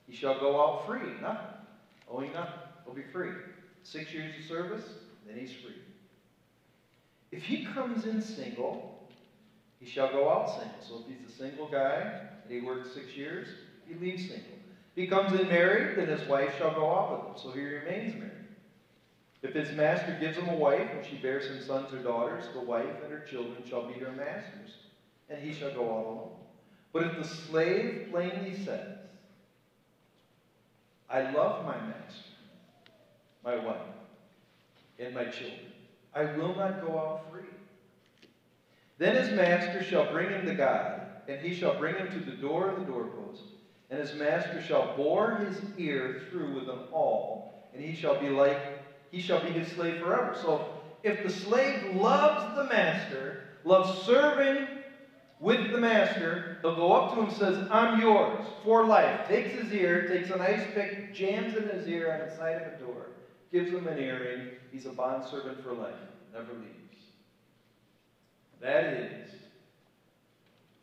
he 0.07 0.12
shall 0.12 0.34
go 0.34 0.61
out 0.61 0.86
free. 0.86 1.18
Nothing. 1.20 1.51
Owing 2.09 2.32
nothing. 2.32 2.61
He'll 2.84 2.94
be 2.94 3.03
free. 3.03 3.34
Six 3.82 4.14
years 4.14 4.36
of 4.36 4.42
service, 4.44 4.94
then 5.26 5.36
he's 5.36 5.53
free. 5.53 5.78
If 7.32 7.42
he 7.44 7.59
comes 7.59 8.05
in 8.05 8.20
single, 8.20 8.80
he 9.80 9.86
shall 9.86 10.09
go 10.09 10.28
out 10.28 10.49
single. 10.49 10.80
So 10.80 10.96
if 10.96 11.05
he's 11.07 11.24
a 11.24 11.28
single 11.28 11.66
guy 11.66 12.09
and 12.44 12.53
he 12.53 12.61
works 12.61 12.88
six 12.88 13.16
years, 13.16 13.57
he 13.86 13.94
leaves 13.94 14.22
single. 14.22 14.59
If 14.92 14.96
he 14.96 15.07
comes 15.07 15.32
in 15.32 15.49
married, 15.49 15.90
then 15.96 16.09
his 16.09 16.24
wife 16.26 16.53
shall 16.53 16.70
go 16.70 16.90
out 16.92 17.09
with 17.09 17.20
him. 17.24 17.32
So 17.34 17.51
he 17.51 17.62
remains 17.62 18.16
married. 18.16 18.38
If 19.43 19.55
his 19.55 19.72
master 19.76 20.12
gives 20.18 20.36
him 20.36 20.49
a 20.49 20.57
wife, 20.57 20.91
and 20.93 21.05
she 21.05 21.16
bears 21.16 21.47
him 21.47 21.62
sons 21.62 21.93
or 21.93 21.99
daughters, 21.99 22.53
the 22.53 22.61
wife 22.61 23.03
and 23.05 23.12
her 23.12 23.20
children 23.20 23.64
shall 23.64 23.86
be 23.86 23.95
her 23.95 24.11
master's, 24.12 24.78
and 25.30 25.41
he 25.41 25.53
shall 25.53 25.70
go 25.70 25.89
all 25.89 26.12
alone. 26.12 26.36
But 26.93 27.03
if 27.03 27.16
the 27.16 27.24
slave 27.24 28.09
plainly 28.11 28.55
says, 28.64 28.97
I 31.09 31.30
love 31.30 31.64
my 31.64 31.78
master, 31.80 32.32
my 33.45 33.57
wife, 33.57 33.76
and 34.99 35.14
my 35.14 35.24
children, 35.26 35.72
I 36.12 36.24
will 36.24 36.55
not 36.55 36.80
go 36.80 36.99
out 36.99 37.30
free. 37.30 37.43
Then 38.99 39.14
his 39.14 39.30
master 39.30 39.82
shall 39.82 40.11
bring 40.11 40.30
him 40.30 40.47
to 40.47 40.55
God, 40.55 41.03
and 41.28 41.41
he 41.41 41.55
shall 41.55 41.78
bring 41.78 41.95
him 41.95 42.11
to 42.11 42.18
the 42.18 42.36
door 42.36 42.68
of 42.68 42.80
the 42.80 42.84
doorpost, 42.84 43.43
and 43.91 44.01
his 44.01 44.14
master 44.14 44.61
shall 44.61 44.97
bore 44.97 45.36
his 45.36 45.62
ear 45.76 46.22
through 46.28 46.55
with 46.55 46.68
an 46.68 46.80
awl, 46.91 47.70
and 47.72 47.80
he 47.80 47.95
shall 47.95 48.18
be 48.18 48.28
like 48.28 48.59
he 49.11 49.20
shall 49.20 49.40
be 49.40 49.50
his 49.50 49.68
slave 49.72 50.02
forever. 50.02 50.36
So 50.40 50.64
if 51.02 51.22
the 51.22 51.30
slave 51.30 51.94
loves 51.94 52.56
the 52.56 52.64
master, 52.64 53.42
loves 53.64 54.02
serving 54.02 54.66
with 55.40 55.70
the 55.70 55.78
master, 55.78 56.59
he'll 56.62 56.76
go 56.76 56.92
up 56.92 57.14
to 57.14 57.20
him 57.20 57.28
and 57.28 57.36
says, 57.36 57.68
I'm 57.70 58.00
yours 58.00 58.44
for 58.64 58.84
life. 58.84 59.28
Takes 59.28 59.50
his 59.50 59.72
ear, 59.72 60.09
takes 60.09 60.30
an 60.30 60.40
ice 60.40 60.64
pick, 60.74 61.14
jams 61.14 61.54
it 61.54 61.64
in 61.64 61.78
his 61.78 61.86
ear 61.86 62.12
on 62.12 62.28
the 62.28 62.36
side 62.36 62.61
of 62.61 62.72
a 62.72 62.76
door, 62.84 63.06
gives 63.52 63.70
him 63.70 63.86
an 63.86 63.98
earring. 63.98 64.48
He's 64.72 64.86
a 64.86 64.90
bondservant 64.90 65.62
for 65.62 65.72
life, 65.72 65.94
never 66.32 66.52
leaves. 66.52 66.74
That 68.61 68.84
is 68.94 69.30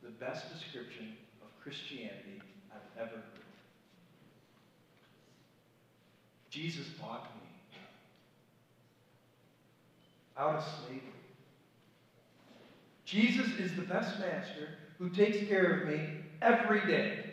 the 0.02 0.10
best 0.12 0.52
description 0.54 1.14
of 1.42 1.50
Christianity 1.62 2.42
I've 2.72 3.02
ever 3.04 3.16
heard. 3.16 3.46
Jesus 6.50 6.88
bought 7.02 7.26
me 7.36 7.45
out 10.38 10.56
of 10.56 10.66
slavery. 10.86 11.02
Jesus 13.06 13.48
is 13.60 13.76
the 13.76 13.84
best 13.84 14.20
master 14.20 14.70
who 14.98 15.10
takes 15.10 15.48
care 15.48 15.66
of 15.66 15.88
me 15.88 16.10
every 16.42 16.82
day. 16.88 17.26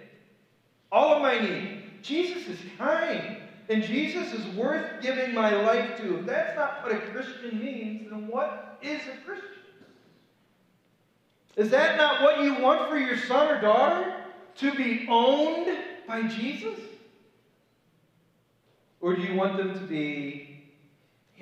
All 0.90 1.14
of 1.14 1.22
my 1.22 1.38
needs. 1.38 1.82
Jesus 2.02 2.46
is 2.48 2.58
kind. 2.78 3.36
And 3.68 3.82
Jesus 3.82 4.32
is 4.34 4.46
worth 4.54 5.00
giving 5.00 5.34
my 5.34 5.54
life 5.62 5.96
to. 5.98 6.18
If 6.18 6.26
that's 6.26 6.56
not 6.56 6.82
what 6.82 6.92
a 6.92 6.98
Christian 6.98 7.58
means, 7.60 8.10
then 8.10 8.28
what 8.28 8.78
is 8.82 9.00
a 9.02 9.24
Christian? 9.24 9.48
Is 11.56 11.70
that 11.70 11.96
not 11.96 12.22
what 12.22 12.42
you 12.42 12.60
want 12.60 12.88
for 12.88 12.98
your 12.98 13.16
son 13.16 13.48
or 13.48 13.60
daughter? 13.60 14.16
To 14.56 14.74
be 14.74 15.06
owned 15.08 15.74
by 16.06 16.22
Jesus? 16.22 16.78
Or 19.00 19.14
do 19.14 19.22
you 19.22 19.34
want 19.34 19.56
them 19.56 19.74
to 19.74 19.84
be, 19.86 20.51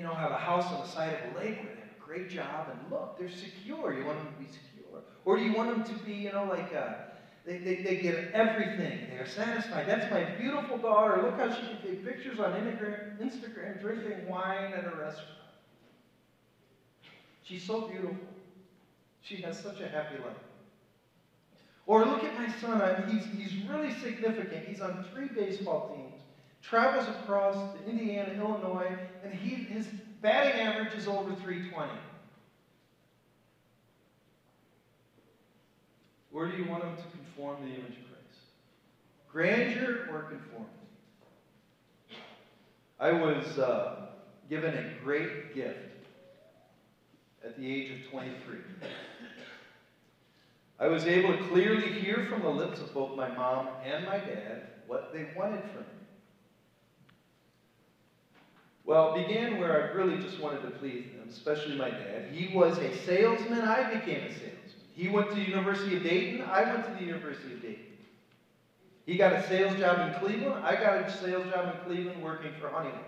you 0.01 0.07
know, 0.07 0.14
have 0.14 0.30
a 0.30 0.36
house 0.36 0.64
on 0.72 0.80
the 0.80 0.88
side 0.88 1.12
of 1.12 1.36
a 1.36 1.38
lake 1.38 1.59
where 1.59 1.74
they 1.74 1.80
have 1.80 1.92
a 1.94 2.03
great 2.03 2.30
job 2.30 2.68
and 2.70 2.90
look, 2.90 3.18
they're 3.18 3.28
secure. 3.28 3.92
You 3.92 4.07
want 4.07 4.16
them 4.16 4.32
to 4.32 4.40
be 4.40 4.46
secure. 4.46 5.03
Or 5.26 5.36
do 5.36 5.44
you 5.44 5.53
want 5.53 5.68
them 5.68 5.94
to 5.94 6.05
be, 6.07 6.14
you 6.14 6.32
know, 6.32 6.46
like 6.48 6.72
a, 6.72 6.80
uh, 6.80 6.94
they, 7.44 7.59
they, 7.59 7.82
they 7.82 7.96
get 7.96 8.30
everything. 8.32 9.09
They 9.11 9.18
are 9.18 9.26
satisfied. 9.26 9.86
That's 9.86 10.11
my 10.11 10.24
beautiful 10.38 10.78
daughter. 10.78 11.20
Look 11.20 11.36
how 11.38 11.51
she 11.51 11.66
can 11.66 11.82
take 11.82 12.03
pictures 12.03 12.40
on 12.40 12.53
Instagram 13.20 13.78
drinking 13.82 14.26
wine 14.26 14.72
at 14.72 14.86
a 14.86 14.96
restaurant. 14.96 15.36
She's 17.42 17.62
so 17.62 17.82
beautiful. 17.82 18.16
She 19.20 19.36
has 19.42 19.62
such 19.62 19.80
a 19.80 19.88
happy 19.88 20.16
life. 20.16 20.32
Or 21.86 22.07
look 22.07 22.24
at 22.24 22.34
my 22.38 22.48
son. 22.48 22.80
I 22.80 23.01
mean, 23.01 23.18
He's, 23.18 23.26
he's 23.53 23.68
really 23.68 23.90
significant. 23.90 24.64
He's 24.64 24.80
on 24.80 25.05
three 25.12 25.28
baseball 25.28 25.94
teams, 25.94 26.20
travels 26.63 27.09
across 27.09 27.57
Indiana, 27.87 28.33
Illinois, 28.35 28.97
and 29.25 29.33
he, 29.33 29.55
his 29.55 29.87
batting 30.21 30.61
average 30.61 30.95
is 30.95 31.07
over 31.07 31.35
320. 31.35 31.91
Where 36.31 36.49
do 36.49 36.57
you 36.57 36.69
want 36.69 36.85
him 36.85 36.97
to 36.97 37.03
conform 37.17 37.57
the 37.63 37.69
image 37.69 37.99
of 37.99 38.07
Christ? 38.09 38.41
Grandeur 39.31 40.09
or 40.13 40.23
conformity? 40.23 40.71
I 43.01 43.13
was 43.13 43.59
uh, 43.59 44.07
given 44.49 44.75
a 44.75 45.03
great 45.03 45.55
gift 45.55 45.79
at 47.45 47.57
the 47.57 47.67
age 47.67 47.91
of 47.91 48.11
23. 48.11 48.59
I 50.79 50.87
was 50.87 51.05
able 51.05 51.37
to 51.37 51.43
clearly 51.45 51.89
hear 51.93 52.27
from 52.29 52.43
the 52.43 52.49
lips 52.49 52.81
of 52.81 52.93
both 52.95 53.17
my 53.17 53.29
mom 53.29 53.69
and 53.85 54.05
my 54.07 54.19
dad 54.19 54.69
what 54.87 55.13
they 55.13 55.29
wanted 55.37 55.63
from 55.71 55.83
me. 55.83 55.99
Well, 58.91 59.14
it 59.14 59.24
began 59.28 59.61
where 59.61 59.72
I 59.72 59.97
really 59.97 60.18
just 60.20 60.43
wanted 60.43 60.62
to 60.62 60.70
please 60.80 61.05
them, 61.12 61.28
especially 61.30 61.76
my 61.76 61.91
dad. 61.91 62.26
He 62.32 62.53
was 62.57 62.76
a 62.80 62.93
salesman, 62.93 63.61
I 63.62 63.84
became 63.84 64.24
a 64.24 64.32
salesman. 64.32 64.59
He 64.97 65.07
went 65.07 65.30
to 65.30 65.36
the 65.36 65.43
University 65.43 65.97
of 65.97 66.03
Dayton, 66.03 66.43
I 66.53 66.64
went 66.64 66.86
to 66.86 66.91
the 66.99 67.05
University 67.05 67.53
of 67.53 67.62
Dayton. 67.62 67.84
He 69.07 69.16
got 69.16 69.32
a 69.32 69.47
sales 69.47 69.78
job 69.78 70.01
in 70.01 70.18
Cleveland, 70.18 70.64
I 70.64 70.74
got 70.74 70.97
a 70.97 71.09
sales 71.09 71.49
job 71.49 71.72
in 71.72 71.80
Cleveland 71.84 72.20
working 72.20 72.53
for 72.61 72.66
Honeywell. 72.66 72.99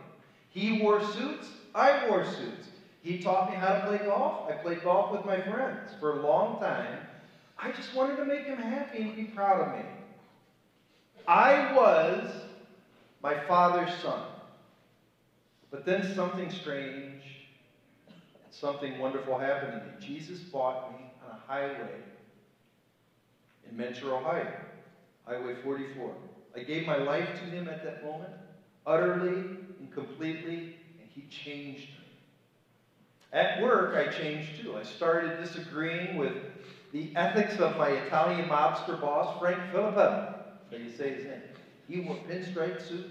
He 0.51 0.81
wore 0.81 1.03
suits, 1.03 1.51
I 1.75 2.07
wore 2.07 2.25
suits. 2.27 2.69
He 3.03 3.21
taught 3.21 3.51
me 3.51 3.57
how 3.57 3.75
to 3.75 3.85
play 3.85 3.99
golf. 3.99 4.49
I 4.49 4.53
played 4.53 4.85
golf 4.85 5.11
with 5.11 5.27
my 5.27 5.41
friends 5.41 5.97
for 5.99 6.13
a 6.13 6.21
long 6.21 6.61
time. 6.61 7.01
I 7.59 7.73
just 7.73 7.93
wanted 7.97 8.19
to 8.19 8.25
make 8.25 8.45
him 8.45 8.59
happy 8.59 9.03
and 9.03 9.17
be 9.17 9.25
proud 9.25 9.67
of 9.67 9.73
me. 9.73 9.85
I 11.27 11.75
was 11.75 12.31
my 13.21 13.35
father's 13.35 13.97
son. 13.97 14.23
But 15.73 15.87
then 15.87 16.05
something 16.05 16.51
strange, 16.51 17.47
something 18.51 18.99
wonderful 18.99 19.39
happened 19.39 19.73
to 19.73 19.79
me. 19.79 19.95
Jesus 19.99 20.43
bought 20.43 20.93
me 20.93 21.09
on 21.25 21.31
a 21.33 21.41
highway 21.51 21.97
in 23.67 23.77
Mentor, 23.77 24.15
Ohio, 24.15 24.51
Highway 25.27 25.55
44. 25.55 26.13
I 26.55 26.61
gave 26.61 26.87
my 26.87 26.99
life 26.99 27.35
to 27.39 27.47
him 27.47 27.69
at 27.69 27.83
that 27.85 28.03
moment, 28.03 28.35
utterly 28.87 29.49
and 29.81 29.91
completely, 29.91 30.69
and 31.01 31.09
he 31.09 31.25
changed 31.31 31.89
me. 31.97 32.05
At 33.33 33.59
work, 33.59 33.95
I 33.95 34.05
changed 34.05 34.59
too. 34.59 34.77
I 34.77 34.83
started 34.83 35.39
disagreeing 35.39 36.17
with 36.17 36.35
the 36.93 37.11
ethics 37.17 37.59
of 37.59 37.79
my 37.79 37.89
Italian 37.89 38.47
mobster 38.47 39.01
boss, 39.01 39.31
Frank 39.31 39.63
Filippelli. 39.73 40.21
How 40.71 40.77
you 40.77 40.91
say 40.91 41.13
his 41.13 41.25
name? 41.25 41.41
He 41.89 41.99
wore 41.99 42.17
pinstripe 42.29 42.79
suits, 42.79 43.09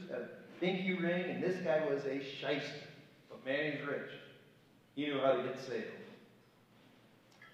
pinky 0.62 0.94
ring, 0.94 1.32
and 1.32 1.44
this 1.44 1.58
guy 1.58 1.84
was 1.90 2.06
a 2.06 2.24
shyster. 2.24 2.88
But 3.30 3.44
man, 3.44 3.74
he's 3.74 3.86
rich. 3.86 4.12
He 4.96 5.06
knew 5.06 5.20
how 5.20 5.34
to 5.34 5.44
get 5.44 5.60
sales. 5.60 5.88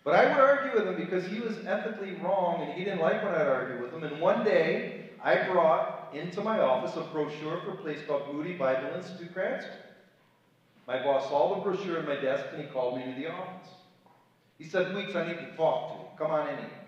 But 0.04 0.16
I 0.16 0.26
would 0.30 0.40
argue 0.40 0.74
with 0.74 0.88
him 0.88 0.96
because 0.96 1.26
he 1.26 1.40
was 1.40 1.58
ethically 1.66 2.16
wrong 2.24 2.62
and 2.62 2.72
he 2.74 2.84
didn't 2.84 3.02
like 3.02 3.24
when 3.24 3.34
I'd 3.34 3.48
argue 3.48 3.82
with 3.82 3.92
him. 3.92 4.04
And 4.04 4.22
one 4.22 4.44
day, 4.44 5.10
I 5.22 5.44
brought 5.50 6.14
into 6.14 6.42
my 6.42 6.62
office 6.62 6.96
a 6.96 7.02
brochure 7.12 7.60
for 7.66 7.72
a 7.72 7.78
place 7.78 8.00
called 8.08 8.34
Moody 8.34 8.54
Bible 8.54 8.96
Institute 8.96 9.34
Grad 9.34 9.64
School. 9.64 9.74
My 10.88 11.04
boss 11.04 11.28
saw 11.28 11.56
the 11.56 11.62
brochure 11.62 12.00
on 12.00 12.06
my 12.06 12.16
desk 12.16 12.46
and 12.54 12.62
he 12.62 12.70
called 12.70 12.98
me 12.98 13.04
to 13.04 13.20
the 13.20 13.28
office. 13.28 13.68
He 14.58 14.64
said, 14.64 14.96
Weeks, 14.96 15.14
I 15.14 15.28
need 15.28 15.40
to 15.40 15.58
talk 15.58 15.90
to 15.90 16.00
you. 16.00 16.08
Come 16.18 16.32
on 16.32 16.48
in 16.48 16.58
here. 16.58 16.87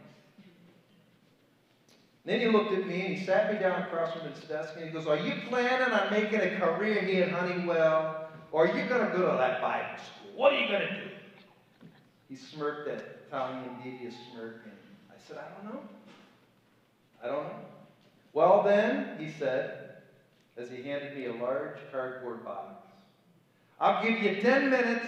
Then 2.25 2.41
he 2.41 2.47
looked 2.47 2.73
at 2.73 2.87
me 2.87 3.01
and 3.01 3.17
he 3.17 3.25
sat 3.25 3.51
me 3.51 3.59
down 3.59 3.83
across 3.83 4.13
from 4.13 4.31
his 4.31 4.39
desk 4.41 4.75
and 4.77 4.85
he 4.85 4.91
goes, 4.91 5.07
Are 5.07 5.17
you 5.17 5.41
planning 5.49 5.93
on 5.93 6.11
making 6.11 6.41
a 6.41 6.59
career 6.59 7.01
here 7.01 7.25
at 7.25 7.31
Honeywell? 7.31 8.27
Or 8.51 8.65
are 8.65 8.77
you 8.77 8.87
going 8.87 9.05
to 9.05 9.17
go 9.17 9.31
to 9.31 9.37
that 9.37 9.61
Bible 9.61 9.97
school? 9.97 10.31
What 10.35 10.53
are 10.53 10.57
you 10.57 10.67
going 10.67 10.87
to 10.87 10.93
do? 10.95 11.09
He 12.27 12.35
smirked 12.35 12.87
that 12.87 13.03
Italian 13.27 13.77
devious 13.83 14.15
smirk 14.31 14.61
and 14.65 14.73
I 15.09 15.19
said, 15.27 15.37
I 15.37 15.63
don't 15.63 15.73
know. 15.73 15.81
I 17.23 17.27
don't 17.27 17.47
know. 17.47 17.65
Well, 18.33 18.63
then, 18.63 19.15
he 19.17 19.29
said, 19.29 19.89
as 20.57 20.69
he 20.69 20.83
handed 20.83 21.15
me 21.15 21.25
a 21.25 21.33
large 21.33 21.77
cardboard 21.91 22.45
box, 22.45 22.75
I'll 23.79 24.01
give 24.01 24.21
you 24.21 24.39
10 24.39 24.69
minutes 24.69 25.07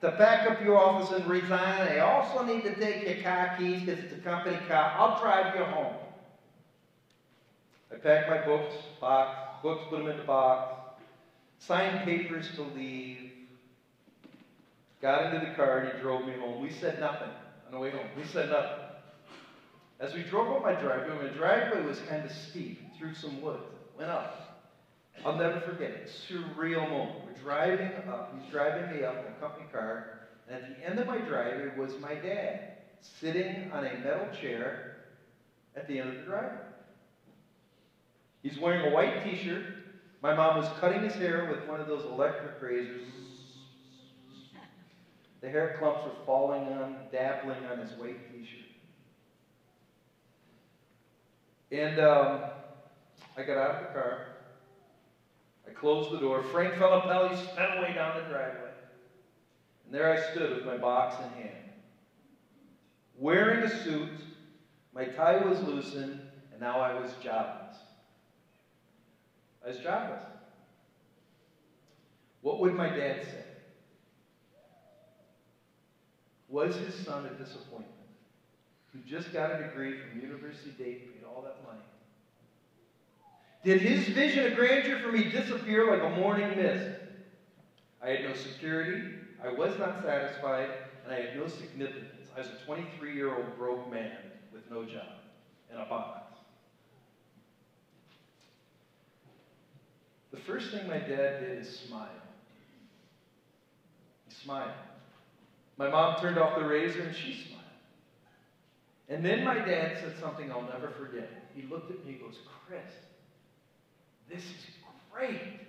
to 0.00 0.12
pack 0.12 0.46
up 0.46 0.62
your 0.62 0.78
office 0.78 1.10
and 1.10 1.26
resign. 1.26 1.82
I 1.82 1.98
also 1.98 2.44
need 2.44 2.62
to 2.62 2.74
take 2.74 3.06
your 3.06 3.16
car 3.22 3.54
keys 3.56 3.82
because 3.82 4.00
it's 4.00 4.12
a 4.12 4.16
company 4.18 4.58
car. 4.68 4.92
I'll 4.96 5.18
drive 5.18 5.54
you 5.54 5.64
home. 5.64 5.94
I 7.92 7.96
packed 7.96 8.30
my 8.30 8.44
books, 8.44 8.74
box, 9.00 9.62
books, 9.62 9.84
put 9.90 9.98
them 9.98 10.08
in 10.08 10.16
the 10.16 10.24
box, 10.24 10.74
signed 11.58 12.04
papers 12.04 12.48
to 12.56 12.62
leave, 12.62 13.32
got 15.02 15.34
into 15.34 15.46
the 15.46 15.54
car, 15.54 15.78
and 15.78 15.92
he 15.92 16.00
drove 16.00 16.24
me 16.26 16.32
home. 16.32 16.62
We 16.62 16.70
said 16.70 16.98
nothing 17.00 17.28
on 17.66 17.72
the 17.72 17.78
way 17.78 17.90
home. 17.90 18.06
We 18.16 18.24
said 18.24 18.48
nothing. 18.48 18.86
As 20.00 20.14
we 20.14 20.22
drove 20.22 20.56
up 20.56 20.62
my 20.62 20.74
driveway, 20.74 21.28
my 21.28 21.36
driveway 21.36 21.82
was 21.82 22.00
kind 22.08 22.24
of 22.24 22.32
steep 22.32 22.80
through 22.98 23.14
some 23.14 23.40
woods. 23.42 23.62
Went 23.96 24.10
up. 24.10 24.62
I'll 25.24 25.36
never 25.36 25.60
forget 25.60 25.90
it. 25.90 26.10
Surreal 26.28 26.88
moment. 26.88 27.26
We're 27.26 27.40
driving 27.40 27.92
up. 28.08 28.34
He's 28.40 28.50
driving 28.50 28.96
me 28.96 29.04
up 29.04 29.24
in 29.24 29.32
a 29.32 29.36
company 29.36 29.66
car. 29.70 30.28
And 30.48 30.56
at 30.56 30.76
the 30.76 30.84
end 30.84 30.98
of 30.98 31.06
my 31.06 31.18
driveway 31.18 31.76
was 31.78 31.92
my 32.00 32.14
dad 32.14 32.78
sitting 33.00 33.70
on 33.72 33.84
a 33.84 33.94
metal 33.98 34.26
chair 34.40 34.96
at 35.76 35.86
the 35.86 36.00
end 36.00 36.08
of 36.08 36.16
the 36.16 36.22
driveway. 36.22 36.71
He's 38.42 38.58
wearing 38.58 38.92
a 38.92 38.94
white 38.94 39.22
t-shirt. 39.24 39.64
My 40.20 40.34
mom 40.34 40.58
was 40.58 40.68
cutting 40.80 41.02
his 41.02 41.14
hair 41.14 41.46
with 41.50 41.68
one 41.68 41.80
of 41.80 41.86
those 41.86 42.04
electric 42.04 42.60
razors. 42.60 43.02
The 45.40 45.48
hair 45.48 45.76
clumps 45.78 46.04
were 46.04 46.24
falling 46.24 46.62
on, 46.72 46.96
dabbling 47.10 47.64
on 47.66 47.78
his 47.78 47.92
white 47.98 48.18
t-shirt. 48.32 48.62
And 51.72 51.98
um, 52.00 52.40
I 53.36 53.42
got 53.42 53.56
out 53.56 53.76
of 53.76 53.86
the 53.88 53.92
car. 53.92 54.26
I 55.68 55.72
closed 55.72 56.12
the 56.12 56.18
door. 56.18 56.42
Frank 56.44 56.74
Filippelli 56.74 57.36
sped 57.36 57.78
away 57.78 57.94
down 57.94 58.14
the 58.16 58.28
driveway. 58.28 58.70
And 59.86 59.94
there 59.94 60.12
I 60.12 60.30
stood 60.32 60.56
with 60.56 60.66
my 60.66 60.76
box 60.76 61.16
in 61.24 61.42
hand. 61.42 61.56
Wearing 63.18 63.62
a 63.62 63.68
suit, 63.84 64.20
my 64.94 65.06
tie 65.06 65.38
was 65.44 65.60
loosened, 65.62 66.20
and 66.50 66.60
now 66.60 66.80
I 66.80 67.00
was 67.00 67.14
jobless. 67.22 67.61
Was 69.66 69.78
jobless. 69.78 70.22
What 72.42 72.60
would 72.60 72.74
my 72.74 72.88
dad 72.88 73.22
say? 73.24 73.44
Was 76.48 76.76
his 76.76 76.94
son 76.94 77.26
a 77.26 77.42
disappointment? 77.42 77.88
Who 78.92 78.98
just 79.08 79.32
got 79.32 79.52
a 79.52 79.62
degree 79.62 79.96
from 79.98 80.20
University 80.20 80.70
Dayton, 80.76 81.08
paid 81.14 81.24
all 81.24 81.42
that 81.42 81.64
money? 81.64 81.80
Did 83.64 83.80
his 83.80 84.08
vision 84.08 84.44
of 84.46 84.56
grandeur 84.56 84.98
for 84.98 85.12
me 85.12 85.30
disappear 85.30 85.88
like 85.88 86.02
a 86.02 86.20
morning 86.20 86.56
mist? 86.56 86.88
I 88.02 88.10
had 88.10 88.24
no 88.24 88.34
security, 88.34 89.14
I 89.42 89.50
was 89.50 89.78
not 89.78 90.02
satisfied, 90.02 90.68
and 91.04 91.12
I 91.12 91.20
had 91.20 91.36
no 91.36 91.46
significance. 91.46 92.28
I 92.36 92.40
was 92.40 92.48
a 92.48 92.64
23 92.66 93.14
year 93.14 93.34
old 93.34 93.56
broke 93.56 93.88
man 93.90 94.10
with 94.52 94.68
no 94.70 94.84
job 94.84 95.06
and 95.70 95.80
a 95.80 95.84
box. 95.86 96.21
The 100.32 100.38
first 100.38 100.70
thing 100.72 100.88
my 100.88 100.98
dad 100.98 101.40
did 101.40 101.58
is 101.58 101.78
smile. 101.78 102.08
He 104.28 104.34
smiled. 104.34 104.72
My 105.76 105.90
mom 105.90 106.20
turned 106.20 106.38
off 106.38 106.58
the 106.58 106.64
razor 106.64 107.02
and 107.02 107.14
she 107.14 107.34
smiled. 107.34 107.60
And 109.08 109.24
then 109.24 109.44
my 109.44 109.58
dad 109.58 109.98
said 110.00 110.16
something 110.18 110.50
I'll 110.50 110.62
never 110.62 110.88
forget. 110.88 111.28
He 111.54 111.62
looked 111.62 111.90
at 111.90 112.04
me 112.06 112.12
and 112.12 112.20
goes, 112.22 112.38
Chris, 112.66 112.80
this 114.30 114.42
is 114.42 114.66
great. 115.12 115.60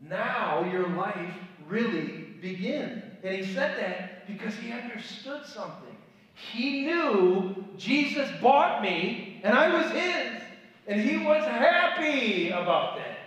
Now 0.00 0.68
your 0.72 0.88
life 0.88 1.34
really 1.68 2.34
begins. 2.40 3.04
And 3.22 3.34
he 3.36 3.54
said 3.54 3.78
that 3.78 4.26
because 4.26 4.54
he 4.56 4.72
understood 4.72 5.46
something. 5.46 5.96
He 6.34 6.84
knew 6.86 7.54
Jesus 7.76 8.28
bought 8.40 8.82
me 8.82 9.40
and 9.44 9.54
I 9.54 9.72
was 9.72 9.90
his. 9.92 10.41
And 10.86 11.00
he 11.00 11.24
was 11.24 11.44
happy 11.44 12.48
about 12.48 12.96
that. 12.96 13.18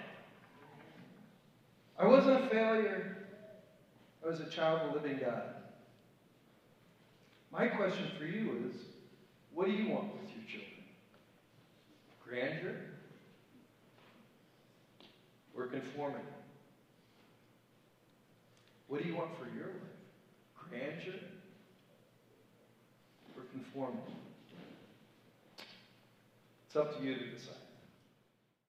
I 1.98 2.06
wasn't 2.08 2.44
a 2.44 2.48
failure. 2.50 3.16
I 4.24 4.30
was 4.30 4.40
a 4.42 4.50
child 4.50 4.82
of 4.82 4.94
the 4.94 5.00
living 5.00 5.20
God. 5.24 5.56
My 7.52 7.68
question 7.68 8.08
for 8.18 8.26
you 8.26 8.68
is 8.68 8.82
what 9.54 9.68
do 9.68 9.72
you 9.72 9.94
want 9.94 10.12
with 10.14 10.30
your 10.36 10.44
children? 10.46 10.84
Grandeur 12.28 12.76
or 15.56 15.68
conformity? 15.68 16.26
What 18.90 19.02
do 19.02 19.08
you 19.08 19.16
want 19.16 19.30
for 19.38 19.46
your 19.58 19.68
life? 19.68 20.70
Grandeur 20.70 21.20
or 23.38 23.44
conformity? 23.52 24.25
It's 26.76 26.82
up 26.82 26.98
to 26.98 27.02
you 27.02 27.16
to 27.16 27.24
decide. 27.32 27.65